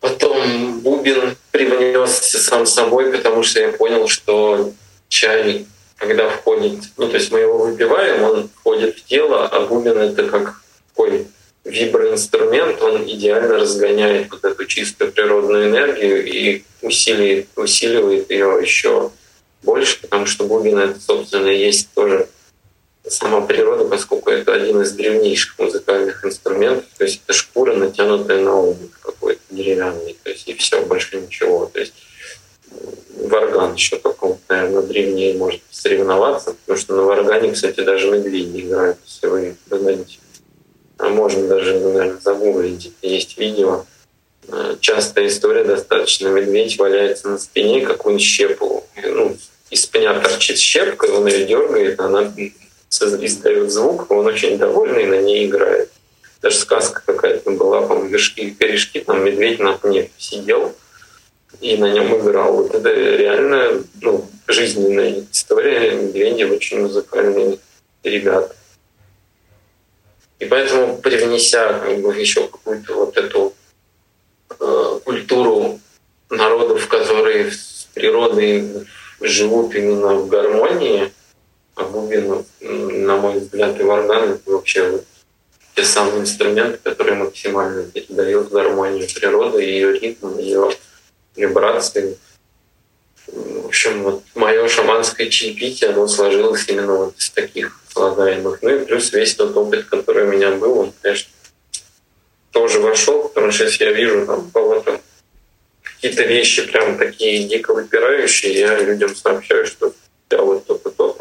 [0.00, 4.72] Потом бубен привнесся сам собой, потому что я понял, что
[5.10, 5.66] чай,
[5.98, 10.30] когда входит, ну то есть мы его выпиваем, он входит в тело, а бубен это
[10.30, 11.26] как такой
[11.66, 19.10] виброинструмент, он идеально разгоняет вот эту чистую природную энергию и усиливает, усиливает ее еще
[19.62, 22.30] больше, потому что бубен это, собственно, есть тоже
[23.08, 28.54] сама природа, поскольку это один из древнейших музыкальных инструментов, то есть это шкура, натянутая на
[28.54, 31.66] обувь какой-то деревянный, то есть и все, больше ничего.
[31.66, 31.94] То есть
[33.16, 38.98] варган еще каком-то, наверное, древнее может соревноваться, потому что на варгане, кстати, даже медведи играют,
[39.06, 40.20] если вы когда-нибудь
[40.98, 43.84] а можно даже, наверное, загуглить, есть видео.
[44.48, 46.28] Э, частая история достаточно.
[46.28, 48.84] Медведь валяется на спине, как он щепу.
[49.02, 49.36] Ну,
[49.70, 52.32] из пня торчит щепка, он ее дергает, она
[53.02, 55.90] издает звук, он очень довольный на ней играет.
[56.42, 60.74] Даже сказка какая-то была, по-моему, вершки корешки, там медведь на пне сидел
[61.60, 62.54] и на нем играл.
[62.54, 65.92] Вот это реально ну, жизненная история.
[65.94, 67.58] Медведи очень музыкальные
[68.02, 68.54] ребята.
[70.38, 73.54] И поэтому, привнеся как бы, еще какую-то вот эту
[74.60, 75.80] э, культуру
[76.28, 78.86] народов, которые с природой
[79.20, 81.10] живут именно в гармонии,
[81.84, 85.00] бубен, на мой взгляд, и варган— это вообще
[85.74, 90.70] те самые инструменты, которые максимально передают гармонию природы, ее ритм, ее
[91.36, 92.16] вибрации.
[93.26, 98.62] В общем, вот мое шаманское чаепитие, оно сложилось именно вот из таких слагаемых.
[98.62, 101.30] Ну и плюс весь тот опыт, который у меня был, он, конечно,
[102.52, 105.00] тоже вошел, потому что если я вижу там кого-то
[105.82, 109.92] какие-то вещи прям такие дико выпирающие, я людям сообщаю, что
[110.30, 111.15] я вот то-то, то-то,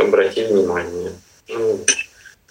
[0.00, 1.12] обрати внимание.
[1.48, 1.80] Ну,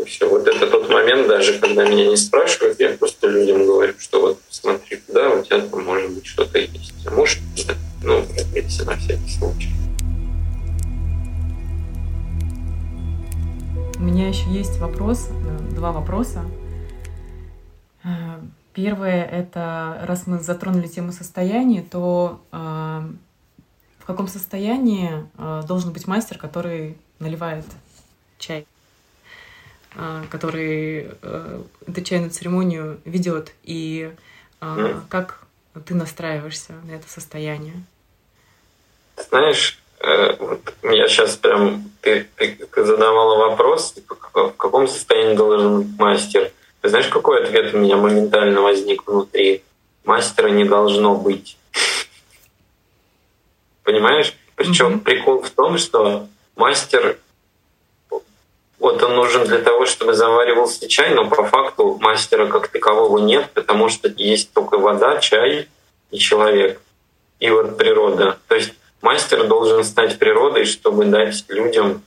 [0.05, 0.29] все.
[0.29, 4.39] Вот это тот момент, даже когда меня не спрашивают, я просто людям говорю, что вот
[4.49, 6.93] смотри, да, у тебя там может быть что-то есть.
[7.05, 7.39] А может,
[8.03, 9.71] ну, проверьте на всякий случай.
[13.97, 16.45] У меня еще есть вопрос, э, два вопроса.
[18.03, 18.39] Э,
[18.73, 22.57] первое— это, раз мы затронули тему состояния, то э,
[23.97, 25.25] в каком состоянии
[25.67, 27.65] должен быть мастер, который наливает
[28.37, 28.65] чай?
[30.29, 31.09] который
[31.87, 34.13] эту чайную церемонию ведет, и
[35.09, 35.39] как
[35.85, 37.73] ты настраиваешься на это состояние?
[39.15, 43.95] Знаешь, Э, вот я сейчас прям ты, ты, ты задавала вопрос,
[44.33, 46.51] в каком состоянии должен быть мастер.
[46.81, 49.63] Ты знаешь, какой ответ у меня моментально возник внутри?
[50.05, 51.57] Мастера не должно быть.
[53.83, 54.35] Понимаешь?
[54.55, 54.99] Причем mm-hmm.
[54.99, 57.17] прикол в том, что мастер
[58.79, 63.49] вот он нужен для того, чтобы заваривался чай, но по факту мастера как такового нет,
[63.53, 65.67] потому что есть только вода, чай
[66.11, 66.79] и человек.
[67.39, 68.37] И вот природа.
[68.47, 72.03] То есть Мастер должен стать природой, чтобы дать людям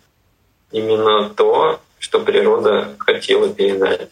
[0.73, 4.11] именно то, что природа хотела передать.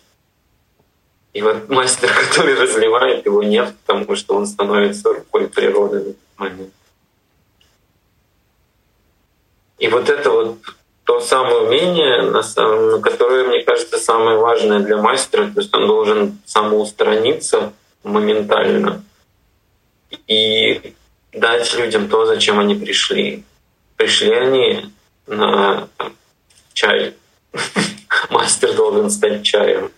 [1.33, 6.17] И вот мастер, который разливает, его нет, потому что он становится рукой природы в этот
[6.37, 6.73] момент.
[9.79, 10.59] И вот это вот
[11.05, 12.31] то самое умение,
[13.01, 17.73] которое, мне кажется, самое важное для мастера, то есть он должен самоустраниться
[18.03, 19.03] моментально
[20.27, 20.95] и
[21.33, 23.45] дать людям то, зачем они пришли.
[23.97, 24.93] Пришли они
[25.27, 25.89] на
[26.73, 27.15] чай.
[28.31, 29.91] Мастер должен стать чаем.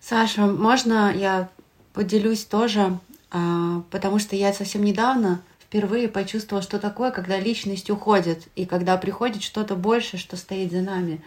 [0.00, 1.48] Саша, можно я
[1.94, 2.98] поделюсь тоже,
[3.30, 5.40] а, потому что я совсем недавно
[5.74, 10.82] впервые почувствовала, что такое, когда личность уходит, и когда приходит что-то больше, что стоит за
[10.82, 11.20] нами.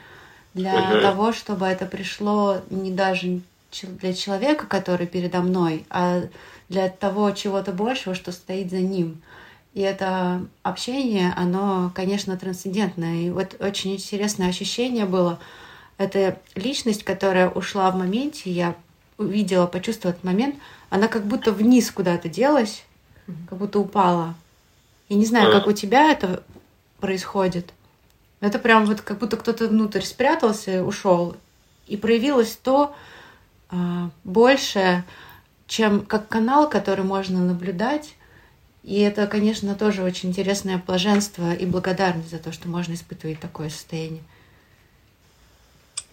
[0.53, 1.01] Для угу.
[1.01, 3.41] того, чтобы это пришло не даже
[3.81, 6.21] для человека, который передо мной, а
[6.69, 9.21] для того чего-то большего, что стоит за ним.
[9.73, 13.23] И это общение, оно, конечно, трансцендентное.
[13.23, 15.39] И вот очень интересное ощущение было.
[15.97, 18.75] Это личность, которая ушла в моменте, я
[19.17, 20.55] увидела, почувствовала этот момент,
[20.89, 22.85] она как будто вниз куда-то делась,
[23.49, 24.35] как будто упала.
[25.09, 26.43] Я не знаю, как у тебя это
[26.99, 27.71] происходит.
[28.39, 31.35] Это прям вот как будто кто-то внутрь спрятался, ушел.
[31.87, 32.93] И проявилось то
[33.69, 35.03] а, больше,
[35.67, 38.15] чем как канал, который можно наблюдать.
[38.83, 43.69] И это, конечно, тоже очень интересное блаженство и благодарность за то, что можно испытывать такое
[43.69, 44.23] состояние.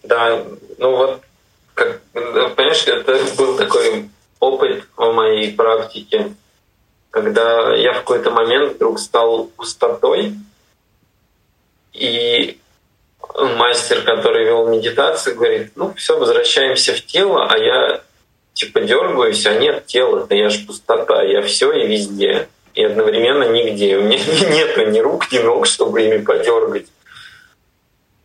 [0.03, 0.43] Да,
[0.77, 1.23] ну вот,
[1.73, 4.09] как, понимаешь, это был такой
[4.39, 6.33] опыт в моей практике,
[7.15, 10.33] когда я в какой-то момент вдруг стал пустотой,
[11.93, 12.57] и
[13.55, 18.01] мастер, который вел медитацию, говорит, ну все, возвращаемся в тело, а я
[18.51, 22.49] типа дергаюсь, а нет тела, это я ж пустота, я все и везде.
[22.73, 23.95] И одновременно нигде.
[23.95, 24.17] У меня
[24.49, 26.87] нет ни рук, ни ног, чтобы ими подергать.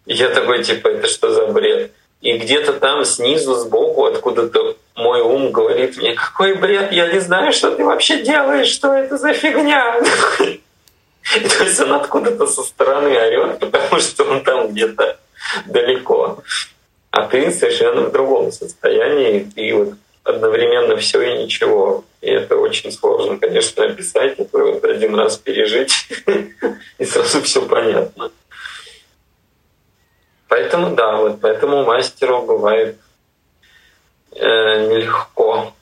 [0.06, 1.92] И я такой, типа, это что за бред?
[2.20, 7.52] И где-то там снизу, сбоку, откуда-то мой ум говорит мне, какой бред, я не знаю,
[7.52, 10.00] что ты вообще делаешь, что это за фигня.
[10.38, 15.18] То есть он откуда-то со стороны орет, потому что он там где-то
[15.66, 16.42] далеко.
[17.10, 19.94] А ты совершенно в другом состоянии, ты вот
[20.24, 22.04] одновременно все и ничего.
[22.20, 25.92] И это очень сложно, конечно, описать, это вот один раз пережить,
[26.98, 28.30] и сразу все понятно.
[30.50, 32.98] Поэтому да, вот поэтому мастеру бывает
[34.32, 35.72] э, нелегко,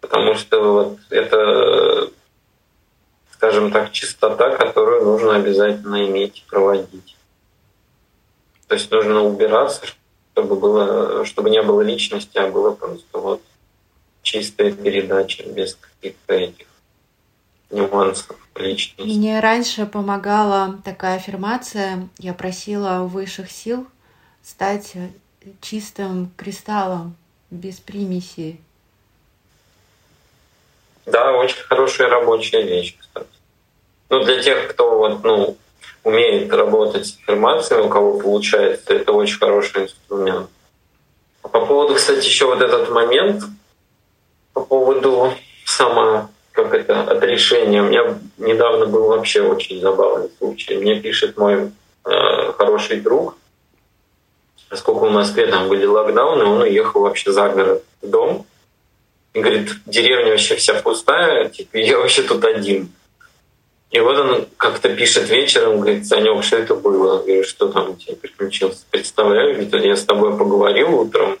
[0.00, 2.08] потому что вот это,
[3.32, 7.16] скажем так, чистота, которую нужно обязательно иметь и проводить.
[8.68, 9.86] То есть нужно убираться,
[10.32, 13.42] чтобы было, чтобы не было личности, а было просто вот
[14.22, 16.66] чистая передача без каких-то этих
[17.70, 19.02] нюансов личности.
[19.02, 22.08] Мне раньше помогала такая аффирмация.
[22.18, 23.88] Я просила высших сил
[24.42, 24.94] стать
[25.60, 27.16] чистым кристаллом,
[27.50, 28.60] без примеси.
[31.06, 33.26] Да, очень хорошая рабочая вещь, кстати.
[34.08, 35.56] Ну, для тех, кто вот, ну,
[36.04, 40.48] умеет работать с информацией, у кого получается, это очень хороший инструмент.
[41.42, 43.42] А по поводу, кстати, еще вот этот момент,
[44.52, 45.32] по поводу
[45.64, 47.82] сама, как это, отрешения.
[47.82, 50.76] У меня недавно был вообще очень забавный случай.
[50.76, 51.72] Мне пишет мой
[52.04, 53.36] э, хороший друг,
[54.72, 58.46] поскольку в Москве там были локдауны, он уехал вообще за город в дом.
[59.34, 62.90] И говорит, деревня вообще вся пустая, типа, я вообще тут один.
[63.90, 67.18] И вот он как-то пишет вечером, говорит, Санек, что это было?
[67.18, 68.86] Я говорю, что там у тебя приключилось?
[68.90, 71.38] Представляю, говорит, я с тобой поговорил утром,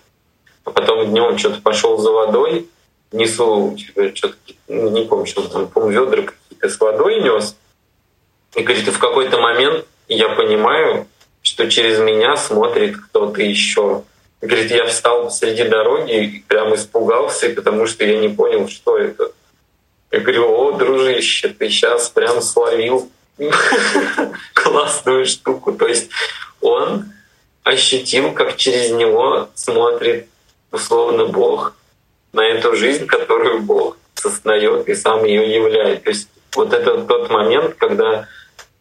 [0.64, 2.68] а потом днем что-то пошел за водой,
[3.12, 4.36] несу, типа, что-то,
[4.68, 7.56] не помню, что там, помню, ведра какие-то с водой нес.
[8.56, 11.06] И говорит, и в какой-то момент я понимаю,
[11.52, 14.04] что через меня смотрит кто-то еще.
[14.40, 19.32] Говорит, я встал посреди дороги и прям испугался, потому что я не понял, что это.
[20.10, 23.10] Я говорю, о, дружище, ты сейчас прям словил
[24.54, 25.74] классную штуку.
[25.74, 26.08] То есть
[26.62, 27.12] он
[27.64, 30.28] ощутил, как через него смотрит
[30.70, 31.76] условно Бог
[32.32, 36.04] на эту жизнь, которую Бог создает и сам ее являет.
[36.04, 38.26] То есть вот это тот момент, когда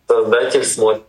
[0.08, 1.04] Создатель смотрит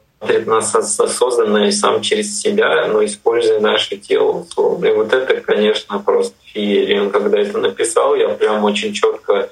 [0.47, 4.87] нас осознанно и сам через себя, но используя наше тело условно.
[4.87, 7.03] И вот это, конечно, просто феерия.
[7.03, 9.51] Он когда это написал, я прям очень четко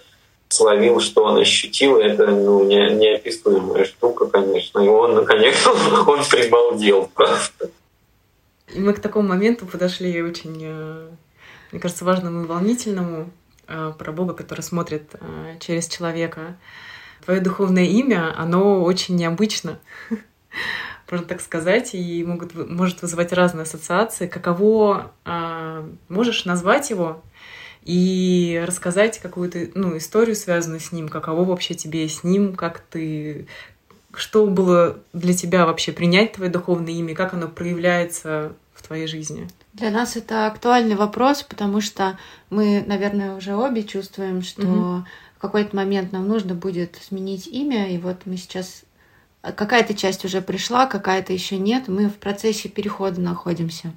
[0.49, 4.81] словил, что он ощутил, это ну, не, неописуемая штука, конечно.
[4.81, 5.71] И он, наконец-то,
[6.07, 7.71] он прибалдел просто.
[8.73, 11.09] И мы к такому моменту подошли очень, э,
[11.73, 13.31] мне кажется, важному и волнительному
[13.67, 16.57] э, про Бога, который смотрит э, через человека.
[17.25, 19.79] Твое духовное имя, оно очень необычно,
[21.11, 24.27] можно так сказать, и могут, может вызывать разные ассоциации.
[24.27, 25.13] Каково
[26.09, 27.23] можешь назвать его
[27.85, 33.47] и рассказать какую-то ну, историю, связанную с ним, каково вообще тебе с ним, как ты
[34.13, 39.49] что было для тебя вообще принять твое духовное имя, как оно проявляется в твоей жизни?
[39.73, 42.19] Для нас это актуальный вопрос, потому что
[42.51, 45.05] мы, наверное, уже обе чувствуем, что угу.
[45.37, 48.83] в какой-то момент нам нужно будет сменить имя, и вот мы сейчас
[49.43, 53.93] какая-то часть уже пришла, какая-то еще нет, мы в процессе перехода находимся.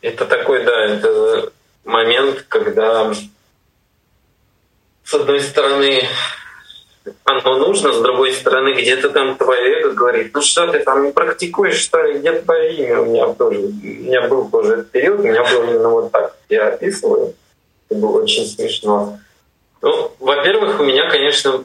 [0.00, 1.52] Это такой, да, это
[1.84, 3.12] момент, когда
[5.04, 6.02] с одной стороны
[7.24, 11.12] оно нужно, с другой стороны где-то там твое эго говорит, ну что ты там не
[11.12, 13.00] практикуешь, что ли, где твое имя?
[13.00, 16.36] У меня тоже, у меня был тоже этот период, у меня был именно вот так,
[16.48, 17.34] я описываю,
[17.88, 19.18] это было очень смешно.
[19.82, 21.64] Ну, во-первых, у меня, конечно,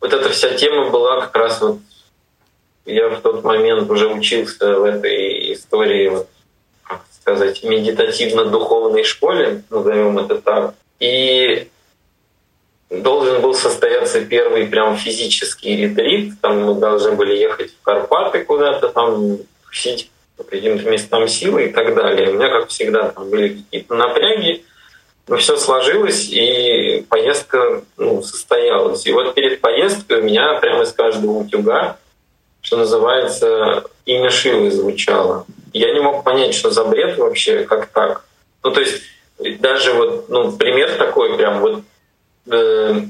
[0.00, 1.78] вот эта вся тема была как раз вот
[2.84, 6.28] я в тот момент уже учился в этой истории вот
[7.26, 10.74] сказать, медитативно-духовной школе, назовем это так.
[11.00, 11.68] И
[12.88, 16.40] должен был состояться первый прям физический ретрит.
[16.40, 21.72] Там мы должны были ехать в Карпаты куда-то, там тусить по каким-то местам силы и
[21.72, 22.30] так далее.
[22.30, 24.64] У меня, как всегда, там были какие-то напряги,
[25.28, 29.06] но все сложилось, и поездка ну, состоялась.
[29.06, 31.98] И вот перед поездкой у меня прямо из каждого утюга,
[32.60, 35.46] что называется, имя Шивы звучало
[35.76, 38.24] я не мог понять, что за бред вообще, как так.
[38.62, 39.02] Ну, то есть
[39.60, 41.82] даже вот, ну, пример такой прям вот
[42.50, 43.02] э,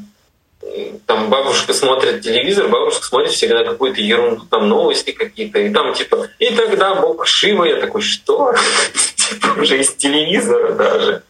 [1.06, 6.28] там бабушка смотрит телевизор, бабушка смотрит всегда какую-то ерунду, там новости какие-то, и там типа,
[6.40, 8.52] и тогда Бог Шива, я такой, что?
[9.14, 11.22] Типа уже из телевизора даже.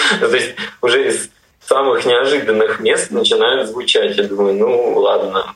[0.20, 1.30] То есть уже из
[1.60, 4.16] самых неожиданных мест начинают звучать.
[4.16, 5.54] Я думаю, ну ладно.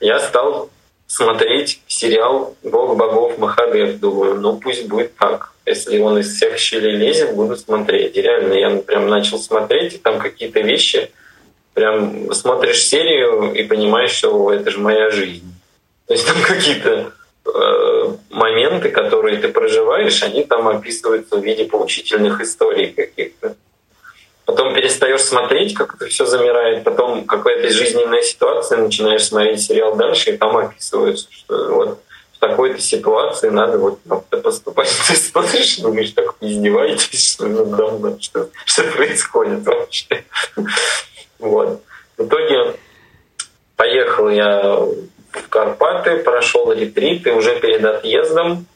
[0.00, 0.70] Я стал
[1.06, 4.00] смотреть сериал «Бог богов Махадев».
[4.00, 5.52] Думаю, ну пусть будет так.
[5.66, 8.16] Если он из всех щелей лезет, буду смотреть.
[8.16, 11.10] И реально, я прям начал смотреть, и там какие-то вещи,
[11.74, 15.52] прям смотришь серию и понимаешь, что это же моя жизнь.
[16.06, 17.12] То есть там какие-то
[17.46, 23.54] э, моменты, которые ты проживаешь, они там описываются в виде поучительных историй каких-то.
[24.44, 30.30] Потом перестаешь смотреть, как это все замирает, потом какая-то жизненная ситуация, начинаешь смотреть сериал дальше,
[30.30, 34.88] и там описывается, что вот в такой-то ситуации надо вот как-то поступать.
[35.06, 40.24] Ты смотришь, думаешь, так издеваетесь, что ну, давно, что, что происходит вообще.
[41.38, 41.82] Вот.
[42.16, 42.76] В итоге
[43.74, 44.78] поехал я
[45.32, 48.66] в Карпаты, прошел ретрит, и уже перед отъездом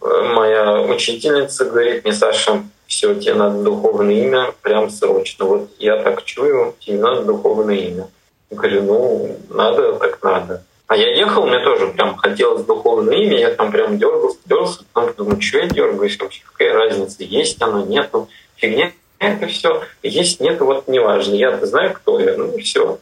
[0.00, 5.44] э, моя учительница говорит мне, Саша, все, тебе надо духовное имя прям срочно.
[5.44, 8.08] Вот я так чую, тебе надо духовное имя.
[8.50, 10.64] Я говорю, ну, надо, так надо.
[10.86, 15.14] А я ехал, мне тоже прям хотелось духовное имя, я там прям дергался, дергался, потом
[15.16, 20.64] думаю, что я дергаюсь вообще, какая разница, есть оно, нету, фигня это все, есть, нету,
[20.64, 22.98] вот неважно, я знаю, кто я, ну все.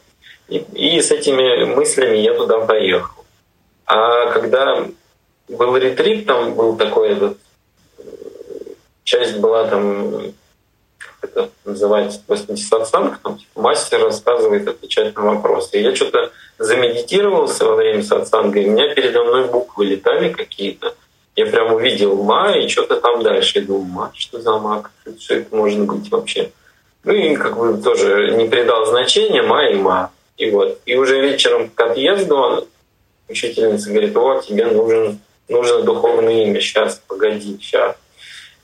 [0.49, 3.23] И, и с этими мыслями я туда поехал.
[3.85, 4.85] А когда
[5.47, 7.37] был ретрит, там был такой этот
[9.07, 10.33] часть была там,
[10.97, 12.19] как это называется,
[12.57, 15.79] сатсанг, там типа, мастер рассказывает, отвечает на вопросы.
[15.79, 20.93] И я что-то замедитировался во время сатсанга, и у меня передо мной буквы летали какие-то.
[21.37, 23.59] Я прям увидел ма и что-то там дальше.
[23.59, 24.83] Я думаю, ма, что за ма?
[25.19, 26.51] Что это может быть вообще?
[27.03, 30.11] Ну и как бы тоже не придал значения ма и ма.
[30.35, 30.81] И вот.
[30.85, 32.67] И уже вечером к отъезду
[33.29, 37.95] учительница говорит, о, тебе нужен, нужно духовное имя, сейчас, погоди, сейчас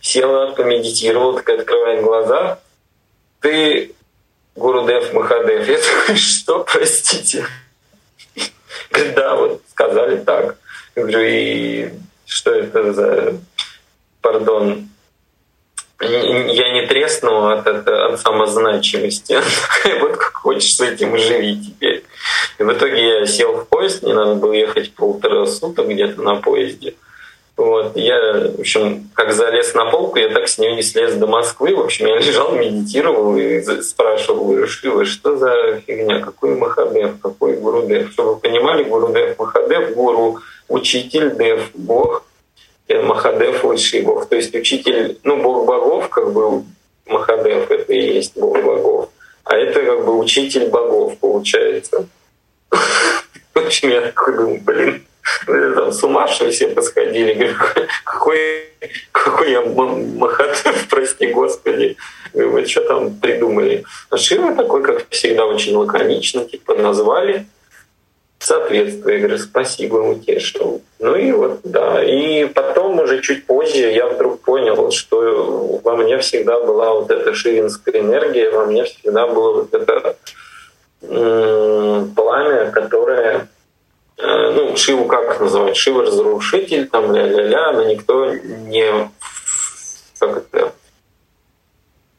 [0.03, 2.59] села, помедитировала, так открывает глаза.
[3.39, 3.95] Ты
[4.55, 5.67] Гурудев Махадев.
[5.67, 7.45] Я такой, что, простите?
[9.15, 10.57] Да, вот сказали так.
[10.95, 11.89] Я говорю, и
[12.25, 13.39] что это за,
[14.21, 14.89] пардон,
[15.99, 19.33] я не треснул от, от, от самозначимости.
[20.01, 22.03] вот как хочешь с этим живи теперь.
[22.59, 26.35] И в итоге я сел в поезд, мне надо было ехать полтора суток где-то на
[26.35, 26.95] поезде.
[27.55, 27.95] Вот.
[27.95, 31.75] Я, в общем, как залез на полку, я так с нее не слез до Москвы.
[31.75, 37.57] В общем, я лежал, медитировал и спрашивал у Ишивы, что за фигня, какой Махадев, какой
[37.57, 38.11] Гурудев.
[38.11, 42.25] Чтобы вы понимали, Гурудев, Махадев, Гуру, учитель, Дев, Бог,
[42.89, 44.27] Махадев, высший Бог.
[44.27, 46.63] То есть учитель, ну, Бог богов, как бы
[47.05, 49.09] Махадев, это и есть Бог богов.
[49.43, 52.07] А это как бы учитель богов, получается.
[53.53, 55.05] В общем, я такой думаю, блин,
[55.47, 57.33] с ума что все посходили.
[57.33, 57.55] Говорю,
[58.03, 58.63] какой,
[59.11, 61.97] какой я Махатев, прости господи.
[62.33, 63.83] Говорю, вы что там придумали?
[64.09, 67.45] А Шива такой, как всегда, очень лаконично, типа назвали,
[68.39, 69.15] соответствие.
[69.15, 70.81] Я говорю, спасибо, утешил.
[70.99, 72.03] Ну и вот, да.
[72.03, 77.33] И потом уже чуть позже я вдруг понял, что во мне всегда была вот эта
[77.33, 80.17] шивинская энергия, во мне всегда было вот это
[82.15, 83.47] пламя, которое
[84.23, 85.75] ну, Шиву как называть?
[85.75, 89.09] Шива разрушитель, там ля-ля-ля, но никто не,
[90.19, 90.73] как это,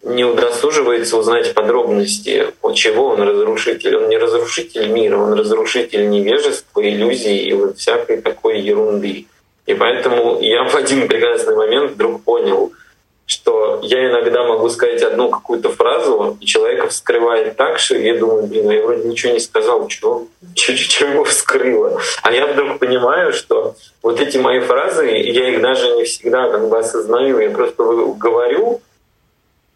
[0.03, 3.97] не удосуживается узнать подробности, от чего он разрушитель.
[3.97, 9.27] Он не разрушитель мира, он разрушитель невежества, иллюзий и вот всякой такой ерунды.
[9.67, 12.73] И поэтому я в один прекрасный момент вдруг понял—
[13.27, 18.47] что я иногда могу сказать одну какую-то фразу, и человека вскрывает так, что я думаю,
[18.47, 22.01] блин, я вроде ничего не сказал, чего, чего его вскрыло.
[22.23, 26.69] А я вдруг понимаю, что вот эти мои фразы, я их даже не всегда как
[26.69, 28.83] бы осознаю, я просто говорю,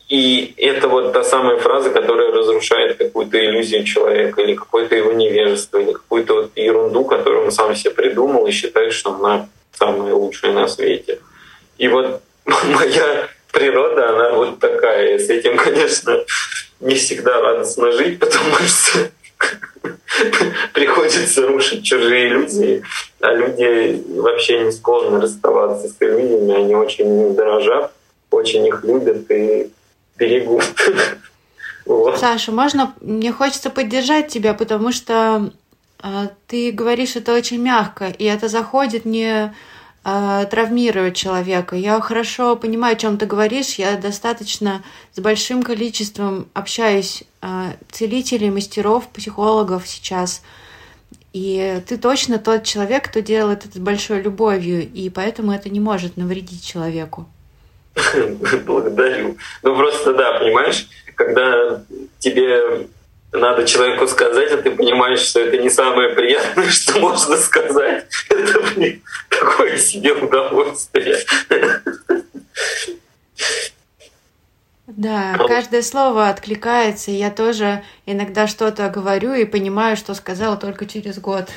[0.08, 5.78] и это вот та самая фраза, которая разрушает какую-то иллюзию человека или какое-то его невежество,
[5.78, 10.52] или какую-то вот ерунду, которую он сам себе придумал и считает, что она самая лучшая
[10.52, 11.20] на свете.
[11.76, 13.28] И вот моя
[13.58, 15.18] природа, она вот такая.
[15.18, 16.24] С этим, конечно,
[16.80, 19.10] не всегда радостно жить, потому что
[20.72, 22.82] приходится рушить чужие иллюзии,
[23.20, 27.92] а люди вообще не склонны расставаться с иллюзиями, они очень дорожат,
[28.30, 29.70] очень их любят и
[30.16, 30.64] берегут.
[31.86, 32.18] Вот.
[32.18, 32.92] Саша, можно?
[33.00, 35.50] Мне хочется поддержать тебя, потому что
[36.02, 39.54] э, ты говоришь это очень мягко, и это заходит не
[40.04, 41.76] э, травмирует человека.
[41.76, 43.74] Я хорошо понимаю, о чем ты говоришь.
[43.74, 44.82] Я достаточно
[45.12, 50.42] с большим количеством общаюсь э, целителей, мастеров, психологов сейчас.
[51.32, 55.80] И ты точно тот человек, кто делает это с большой любовью, и поэтому это не
[55.80, 57.28] может навредить человеку.
[58.66, 59.36] Благодарю.
[59.62, 61.82] Ну просто да, понимаешь, когда
[62.18, 62.88] тебе
[63.32, 68.06] надо человеку сказать, а ты понимаешь, что это не самое приятное, что можно сказать.
[68.30, 71.18] Это, блин, такое себе удовольствие.
[74.86, 80.86] Да, каждое слово откликается, и я тоже иногда что-то говорю и понимаю, что сказала только
[80.86, 81.48] через год.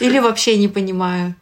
[0.00, 1.34] Или вообще не понимаю.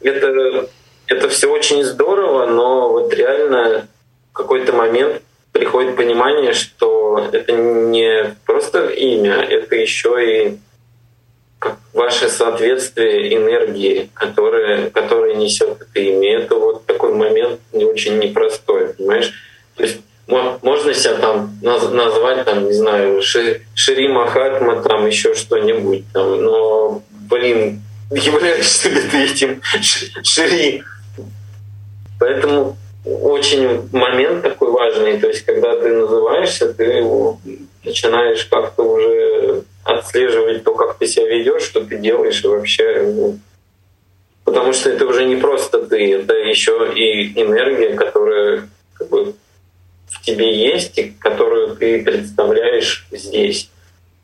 [0.00, 0.68] Это
[1.06, 3.88] это все очень здорово, но вот реально
[4.36, 5.22] какой-то момент
[5.52, 10.58] приходит понимание, что это не просто имя, это еще и
[11.94, 16.40] ваше соответствие энергии, которое, которое несет это имя.
[16.40, 19.32] Это вот такой момент не очень непростой, понимаешь?
[19.76, 26.42] То есть можно себя там назвать, там, не знаю, Шири Махатма, там еще что-нибудь, там,
[26.42, 29.62] но, блин, являешься ли ты этим
[30.22, 30.82] Шири?
[32.18, 32.76] Поэтому
[33.06, 37.04] очень момент такой важный, то есть когда ты называешься, ты
[37.84, 43.38] начинаешь как-то уже отслеживать то, как ты себя ведешь, что ты делаешь и вообще ну,
[44.46, 49.34] Потому что это уже не просто ты, это еще и энергия, которая как бы,
[50.08, 53.68] в тебе есть и которую ты представляешь здесь.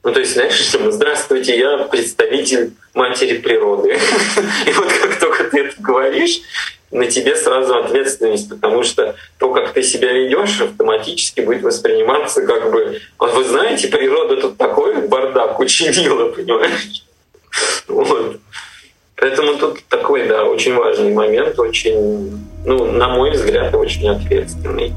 [0.04, 3.90] Ну, то есть, знаешь, что здравствуйте, я представитель матери природы.
[4.66, 5.16] И вот как
[5.52, 6.40] ты это говоришь,
[6.90, 12.70] на тебе сразу ответственность, потому что то, как ты себя ведешь, автоматически будет восприниматься как
[12.70, 17.04] бы, а вы знаете, природа тут такой бардак учинила, понимаешь?
[17.86, 18.40] Вот.
[19.16, 24.92] Поэтому тут такой, да, очень важный момент, очень, ну, на мой взгляд, очень ответственный.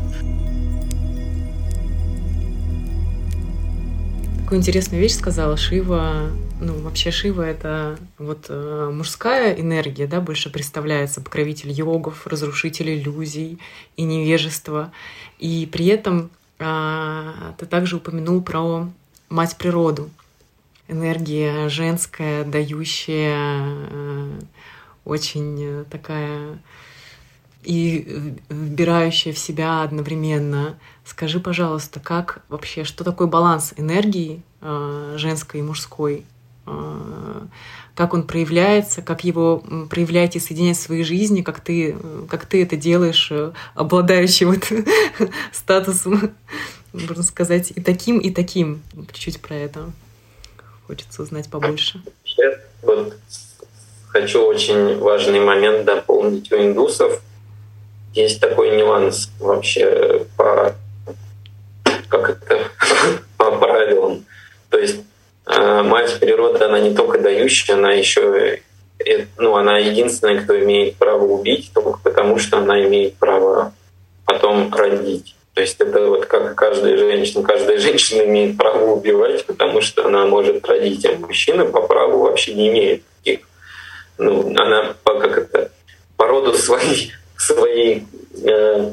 [4.42, 6.30] Такую интересную вещь сказала Шива.
[6.58, 13.60] Ну, вообще Шива— это вот э, мужская энергия, да, больше представляется, покровитель йогов, разрушитель иллюзий
[13.98, 14.94] и невежества.
[15.38, 16.30] И при этом
[16.60, 18.88] э, ты также упомянул про
[19.28, 20.10] мать природу.
[20.88, 24.40] Энергия женская, дающая э,
[25.04, 26.60] очень такая
[27.64, 30.78] и вбирающая в себя одновременно.
[31.04, 36.24] Скажи, пожалуйста, как вообще, что такое баланс энергии э, женской и мужской?
[36.68, 37.42] Э,
[37.96, 41.96] как он проявляется, как его проявлять и соединять в своей жизни, как ты,
[42.30, 44.72] как ты это делаешь, э, обладающий вот
[45.52, 46.34] статусом,
[46.94, 48.82] можно сказать, и таким, и таким.
[49.12, 49.92] Чуть-чуть про это
[50.88, 52.02] хочется узнать побольше.
[52.82, 53.16] Вот
[54.08, 57.22] хочу очень важный момент дополнить у индусов—
[58.16, 60.74] есть такой нюанс вообще по
[62.08, 62.60] как это
[63.38, 64.26] по правилам.
[64.70, 65.02] То есть э,
[65.48, 68.62] мать природа, она не только дающая, она еще
[69.06, 73.74] э, ну, она единственная, кто имеет право убить, только потому что она имеет право
[74.26, 75.36] потом родить.
[75.54, 80.26] То есть это вот как каждая женщина, каждая женщина имеет право убивать, потому что она
[80.26, 83.48] может родить, а мужчина по праву вообще не имеет таких.
[84.18, 85.72] Ну, она по, как это,
[86.18, 88.06] по роду своей своей
[88.44, 88.92] э,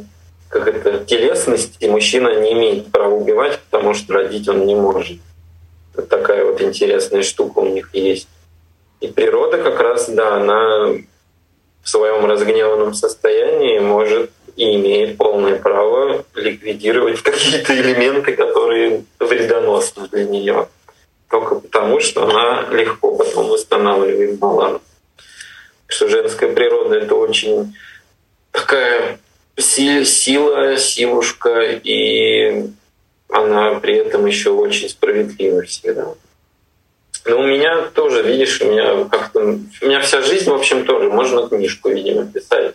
[0.49, 5.19] как это, телесности мужчина не имеет права убивать, потому что родить он не может.
[5.95, 8.29] Такая вот интересная штука у них есть.
[9.01, 10.95] И природа как раз, да, она
[11.83, 20.25] в своем разгневанном состоянии может и имеет полное право ликвидировать какие-то элементы, которые вредоносны для
[20.25, 20.69] нее.
[21.29, 24.83] Только потому, что она легко потом восстанавливает баланс.
[25.87, 27.75] Что женская природа— это очень
[28.51, 29.19] такая
[29.57, 32.71] сила, силушка, и
[33.33, 36.15] она при этом еще очень справедлива всегда.
[37.25, 39.41] Но у меня тоже, видишь, у меня как-то...
[39.41, 41.09] У меня вся жизнь, в общем, тоже.
[41.09, 42.75] Можно книжку, видимо, писать.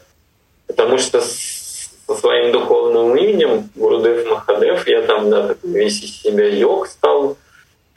[0.66, 6.88] Потому что со своим духовным именем Гурудев Махадев я там, да, весь из себя йог
[6.88, 7.38] стал.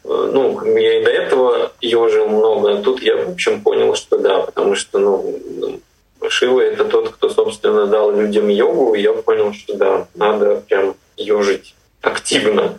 [0.04, 4.40] Ну, я и до этого ежил много, а тут я, в общем, понял, что да,
[4.40, 5.80] потому что, ну,
[6.28, 10.96] Шива— это тот, кто, собственно, дал людям йогу, и я понял, что да, надо прям
[11.16, 12.78] ежить активно.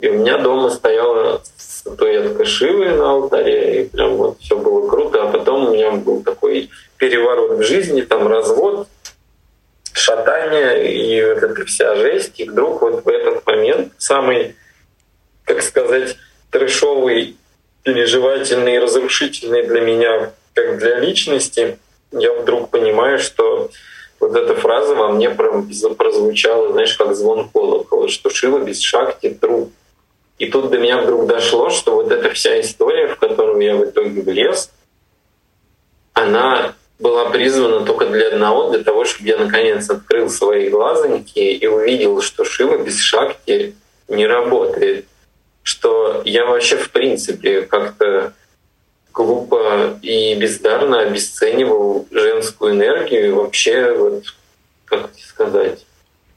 [0.00, 5.22] И у меня дома стояла статуэтка Шивы на алтаре, и прям вот все было круто.
[5.22, 8.88] А потом у меня был такой переворот в жизни, там развод,
[9.92, 12.40] шатание и вот эта вся жесть.
[12.40, 14.56] И вдруг вот в этот момент самый,
[15.44, 16.16] как сказать,
[16.50, 17.36] трешовый,
[17.82, 21.78] переживательный разрушительный для меня, как для личности—
[22.12, 23.70] я вдруг понимаю, что
[24.20, 29.72] вот эта фраза во мне прозвучала, знаешь, как звон колокола, что Шива без шахти труп.
[30.38, 33.84] И тут до меня вдруг дошло, что вот эта вся история, в которую я в
[33.84, 34.70] итоге влез,
[36.12, 41.66] она была призвана только для одного, для того, чтобы я наконец открыл свои глазоньки и
[41.66, 43.74] увидел, что Шива без шахти
[44.08, 45.06] не работает.
[45.62, 48.34] Что я вообще в принципе как-то
[49.24, 54.24] глупо и бездарно обесценивал женскую энергию вообще, вот,
[54.86, 55.86] как сказать,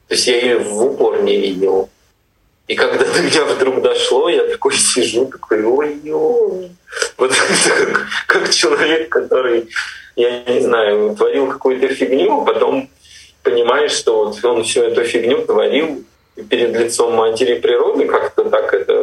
[0.08, 1.88] то есть я ее в упор не видел.
[2.66, 6.70] И когда до меня вдруг дошло, я такой сижу, такой, ой-ой.
[7.18, 9.68] Вот как, как человек, который,
[10.16, 12.88] я не знаю, творил какую-то фигню, а потом
[13.42, 16.04] понимаешь, что вот он всю эту фигню творил
[16.48, 18.93] перед лицом матери природы, как-то так это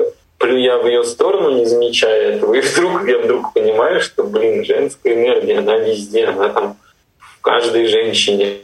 [0.41, 2.53] плюя в ее сторону, не замечая этого.
[2.55, 6.77] И вдруг я вдруг понимаю, что, блин, женская энергия, она везде, она там
[7.19, 8.57] в каждой женщине,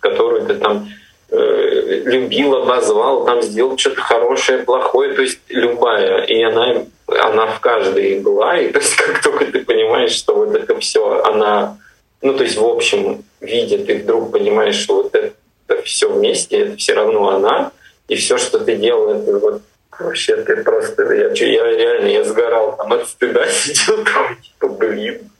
[0.00, 0.88] которую ты там
[1.30, 6.24] э, любил, обозвал, там сделал что-то хорошее, плохое, то есть любая.
[6.24, 8.58] И она, она в каждой была.
[8.58, 11.78] И то есть как только ты понимаешь, что вот это все, она,
[12.22, 16.76] ну то есть в общем виде ты вдруг понимаешь, что вот это все вместе, это
[16.76, 17.72] все равно она,
[18.08, 19.62] и все, что ты делал, это вот
[20.00, 25.30] вообще ты просто, я, я реально, я сгорал там от стыда, сидел там, типа, блин,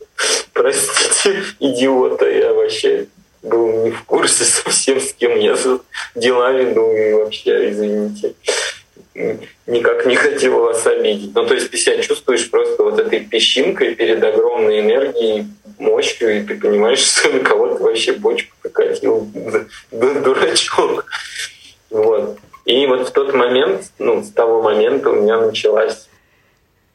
[0.52, 3.06] простите, идиота, я вообще
[3.42, 5.56] был не в курсе совсем, с кем я
[6.14, 8.34] дела веду, и вообще, извините,
[9.66, 11.34] никак не хотел вас обидеть.
[11.34, 15.46] Ну, то есть ты себя чувствуешь просто вот этой песчинкой перед огромной энергией,
[15.78, 19.28] мощью, и ты понимаешь, что на кого-то вообще бочку покатил,
[19.90, 21.06] дурачок.
[21.90, 22.38] Вот.
[22.64, 26.08] И вот в тот момент, ну, с того момента у меня началась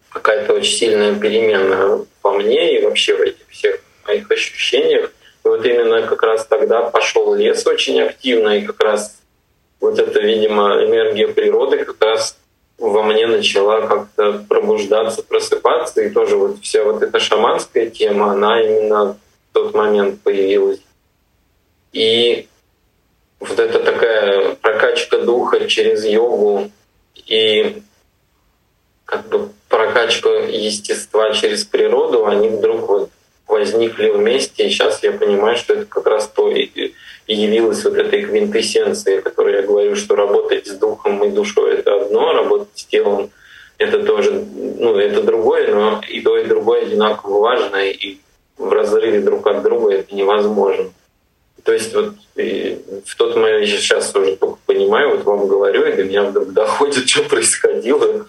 [0.10, 5.12] какая-то очень сильная перемена во мне и вообще в этих всех моих ощущениях.
[5.44, 9.20] И вот именно как раз тогда пошел лес очень активно, и как раз
[9.80, 12.38] вот эта, видимо, энергия природы как раз
[12.78, 18.62] во мне начала как-то пробуждаться, просыпаться, и тоже вот вся вот эта шаманская тема, она
[18.62, 20.82] именно в тот момент появилась.
[21.94, 22.48] И
[23.50, 26.72] вот эта такая прокачка духа через йогу
[27.28, 27.82] и
[29.06, 33.10] как бы прокачка естества через природу, они вдруг вот
[33.48, 36.94] возникли вместе, и сейчас я понимаю, что это как раз то и
[37.28, 42.02] явилось вот этой квинтэссенцией, о которой я говорю, что работать с духом и душой— это
[42.02, 43.30] одно, работать с телом—
[43.78, 48.18] это тоже, ну, это другое, но и то, и другое одинаково важно, и
[48.58, 50.92] в разрыве друг от друга это невозможно.
[51.66, 55.94] То есть вот в тот момент, я сейчас уже только понимаю, вот вам говорю, и
[55.94, 58.28] до меня вдруг доходит, что происходило.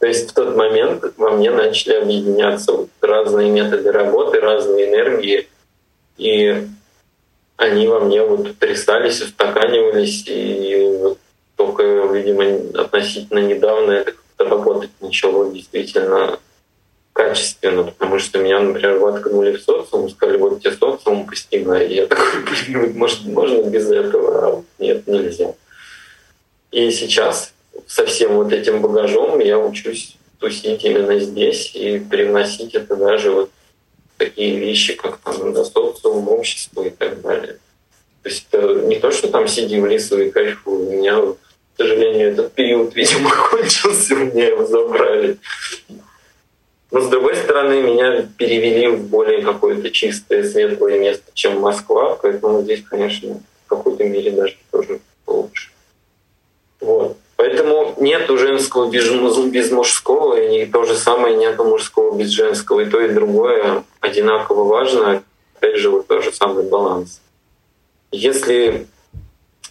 [0.00, 5.48] То есть в тот момент во мне начали объединяться вот разные методы работы, разные энергии,
[6.16, 6.66] и
[7.56, 11.18] они во мне вот трясались, устаканивались, и вот
[11.54, 16.40] только, видимо, относительно недавно это как-то работать начало действительно
[17.12, 21.88] качественно, потому что меня, например, воткнули в социум, сказали, вот тебе социум постигай.
[21.88, 24.48] И я такой, блин, может, можно без этого?
[24.48, 25.54] А нет, нельзя.
[26.70, 27.52] И сейчас
[27.86, 33.50] со всем вот этим багажом я учусь тусить именно здесь и привносить это даже вот
[34.16, 37.58] такие вещи, как там на социум, общество и так далее.
[38.22, 40.86] То есть это не то, что там сиди в лесу и кайфуй.
[40.86, 41.36] У меня, к
[41.76, 45.38] сожалению, этот период, видимо, кончился, меня его забрали.
[46.92, 52.60] Но с другой стороны, меня перевели в более какое-то чистое, светлое место, чем Москва, поэтому
[52.60, 55.70] здесь, конечно, в какой-то мере даже тоже лучше.
[56.80, 57.16] Вот.
[57.36, 59.08] Поэтому нет женского без,
[59.46, 62.80] без мужского, и то же самое нет мужского без женского.
[62.80, 65.22] И то, и другое одинаково важно.
[65.56, 67.22] Опять же, вот тот же самый баланс.
[68.10, 68.86] Если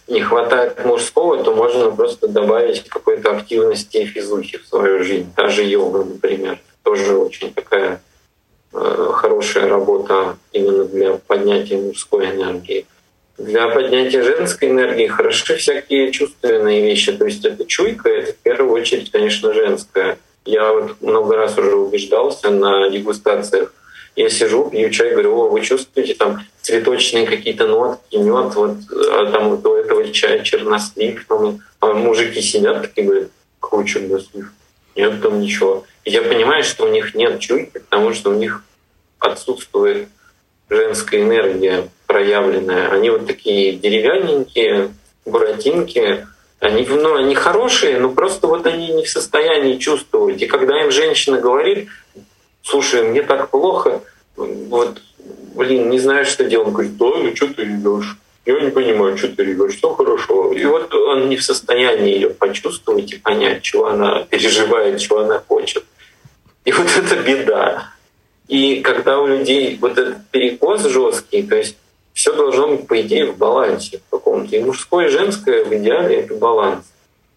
[0.08, 5.32] не хватает мужского, то можно просто добавить какой-то активности и физухи в свою жизнь.
[5.36, 8.02] Даже йога, например тоже очень такая
[8.72, 12.86] э, хорошая работа именно для поднятия мужской энергии.
[13.38, 17.12] Для поднятия женской энергии хороши всякие чувственные вещи.
[17.12, 20.18] То есть это чуйка, это в первую очередь, конечно, женская.
[20.44, 23.72] Я вот много раз уже убеждался на дегустациях.
[24.14, 28.76] Я сижу, пью чай, говорю, о, вы чувствуете там цветочные какие-то нотки, мед, вот
[29.10, 33.28] а там до этого чая чернослив, там, а мужики сидят такие говорят,
[33.58, 34.52] какой чернослив?
[34.94, 35.84] Нет там ничего.
[36.04, 38.64] Я понимаю, что у них нет чуйки, потому что у них
[39.18, 40.08] отсутствует
[40.68, 42.90] женская энергия проявленная.
[42.90, 44.90] Они вот такие деревянненькие,
[45.24, 46.26] буратинки,
[46.60, 50.40] они, ну, они хорошие, но просто вот они не в состоянии чувствовать.
[50.42, 51.88] И когда им женщина говорит,
[52.62, 54.02] слушай, мне так плохо,
[54.36, 55.00] вот,
[55.54, 56.68] блин, не знаю, что делать.
[56.68, 58.16] Он говорит, да, ну что ты идешь?
[58.44, 60.52] Я не понимаю, что ты говоришь, все хорошо.
[60.52, 65.40] И вот он не в состоянии ее почувствовать и понять, чего она переживает, чего она
[65.46, 65.84] хочет.
[66.64, 67.92] И вот это беда.
[68.48, 71.76] И когда у людей вот этот перекос жесткий, то есть
[72.12, 74.54] все должно быть, по идее, в балансе в каком-то.
[74.54, 76.84] И мужское, и женское в идеале это баланс.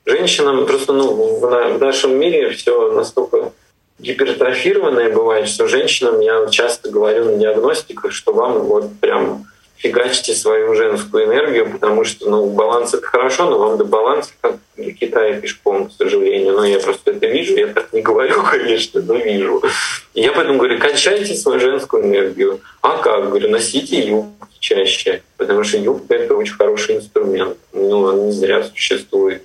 [0.05, 3.53] Женщинам просто ну, в нашем мире все настолько
[3.99, 9.45] гипертрофированное бывает, что женщинам я часто говорю на диагностиках, что вам вот прям
[9.77, 14.57] фигачьте свою женскую энергию, потому что ну, баланс это хорошо, но вам до баланса как
[14.99, 16.53] Китая пешком, к сожалению.
[16.53, 19.61] Но я просто это вижу, я так не говорю, конечно, но вижу.
[20.13, 22.61] И я поэтому говорю, качайте свою женскую энергию.
[22.81, 23.29] А как?
[23.29, 27.57] Говорю, носите юбки чаще, потому что юбка— это очень хороший инструмент.
[27.73, 29.43] Ну, он не зря существует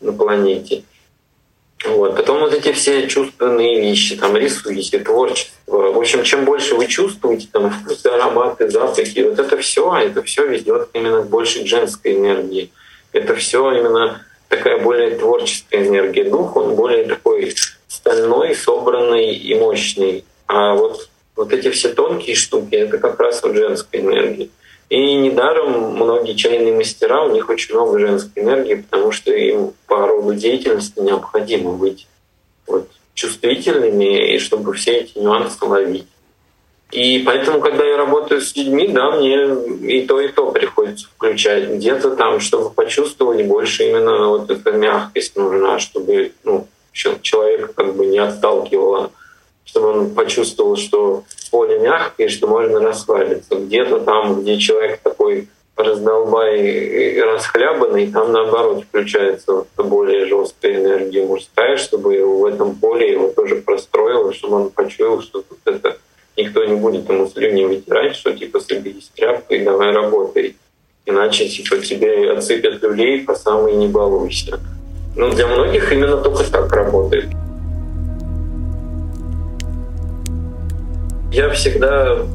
[0.00, 0.82] на планете.
[1.86, 2.16] Вот.
[2.16, 5.52] Потом вот эти все чувственные вещи, там рисуете, творчество.
[5.66, 10.46] В общем, чем больше вы чувствуете, там вкусы, ароматы, запахи, вот это все, это все
[10.46, 12.72] ведет именно к большей женской энергии.
[13.12, 16.24] Это все именно такая более творческая энергия.
[16.24, 17.54] Дух, он более такой
[17.86, 20.24] стальной, собранный и мощный.
[20.46, 24.48] А вот, вот эти все тонкие штуки, это как раз вот женская энергия.
[24.88, 30.06] И недаром многие чайные мастера, у них очень много женской энергии, потому что им по
[30.06, 32.06] роду деятельности необходимо быть
[32.66, 36.06] вот, чувствительными, и чтобы все эти нюансы ловить.
[36.90, 39.44] И поэтому, когда я работаю с людьми, да, мне
[39.86, 41.68] и то, и то приходится включать.
[41.68, 48.06] Где-то там, чтобы почувствовать больше именно вот эта мягкость нужна, чтобы ну, человека как бы
[48.06, 49.10] не отталкивало
[49.68, 53.56] чтобы он почувствовал, что поле мягкое, что можно расслабиться.
[53.56, 62.24] Где-то там, где человек такой раздолбай расхлябанный, там наоборот включается более жесткая энергия мужская, чтобы
[62.24, 65.98] в этом поле его тоже простроило, чтобы он почуял, что тут это
[66.36, 70.56] никто не будет ему слюни вытирать, что типа соберись тряпкой, давай работай.
[71.06, 74.58] Иначе типа тебе отсыпят люлей по самой не балуйся.
[75.14, 77.26] Ну, для многих именно только так работает.
[81.30, 82.26] Я всегда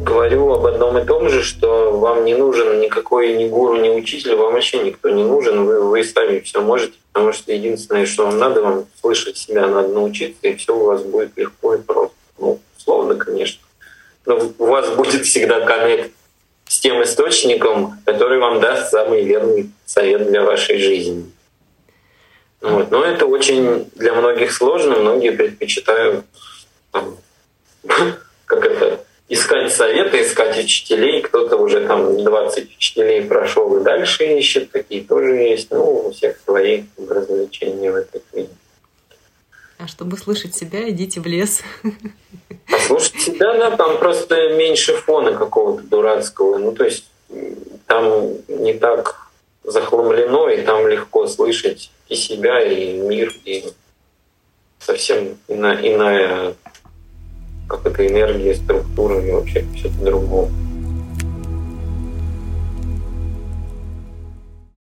[0.00, 4.34] говорю об одном и том же, что вам не нужен никакой ни гуру, ни учитель,
[4.34, 8.38] вам вообще никто не нужен, вы, вы сами все можете, потому что единственное, что вам
[8.38, 12.16] надо, вам слышать себя, надо научиться, и все у вас будет легко и просто.
[12.38, 13.60] Ну, условно, конечно.
[14.24, 16.10] Но у вас будет всегда коннект
[16.66, 21.30] с тем источником, который вам даст самый верный совет для вашей жизни.
[22.62, 22.90] Вот.
[22.90, 26.24] Но это очень для многих сложно, многие предпочитают
[26.90, 27.18] там,
[28.46, 31.22] как это, искать советы, искать учителей.
[31.22, 35.70] Кто-то уже там 20 учителей прошел и дальше ищет, такие тоже есть.
[35.70, 38.50] Ну, у всех свои развлечения в этой книге.
[39.78, 41.62] А чтобы слышать себя, идите в лес.
[42.70, 46.58] Послушать себя, да, там просто меньше фона какого-то дурацкого.
[46.58, 47.10] Ну, то есть
[47.86, 49.28] там не так
[49.64, 53.64] захламлено, и там легко слышать и себя, и мир, и
[54.78, 56.54] совсем иная, иная
[57.68, 58.54] как это энергия,
[59.26, 60.50] и вообще все по-другому.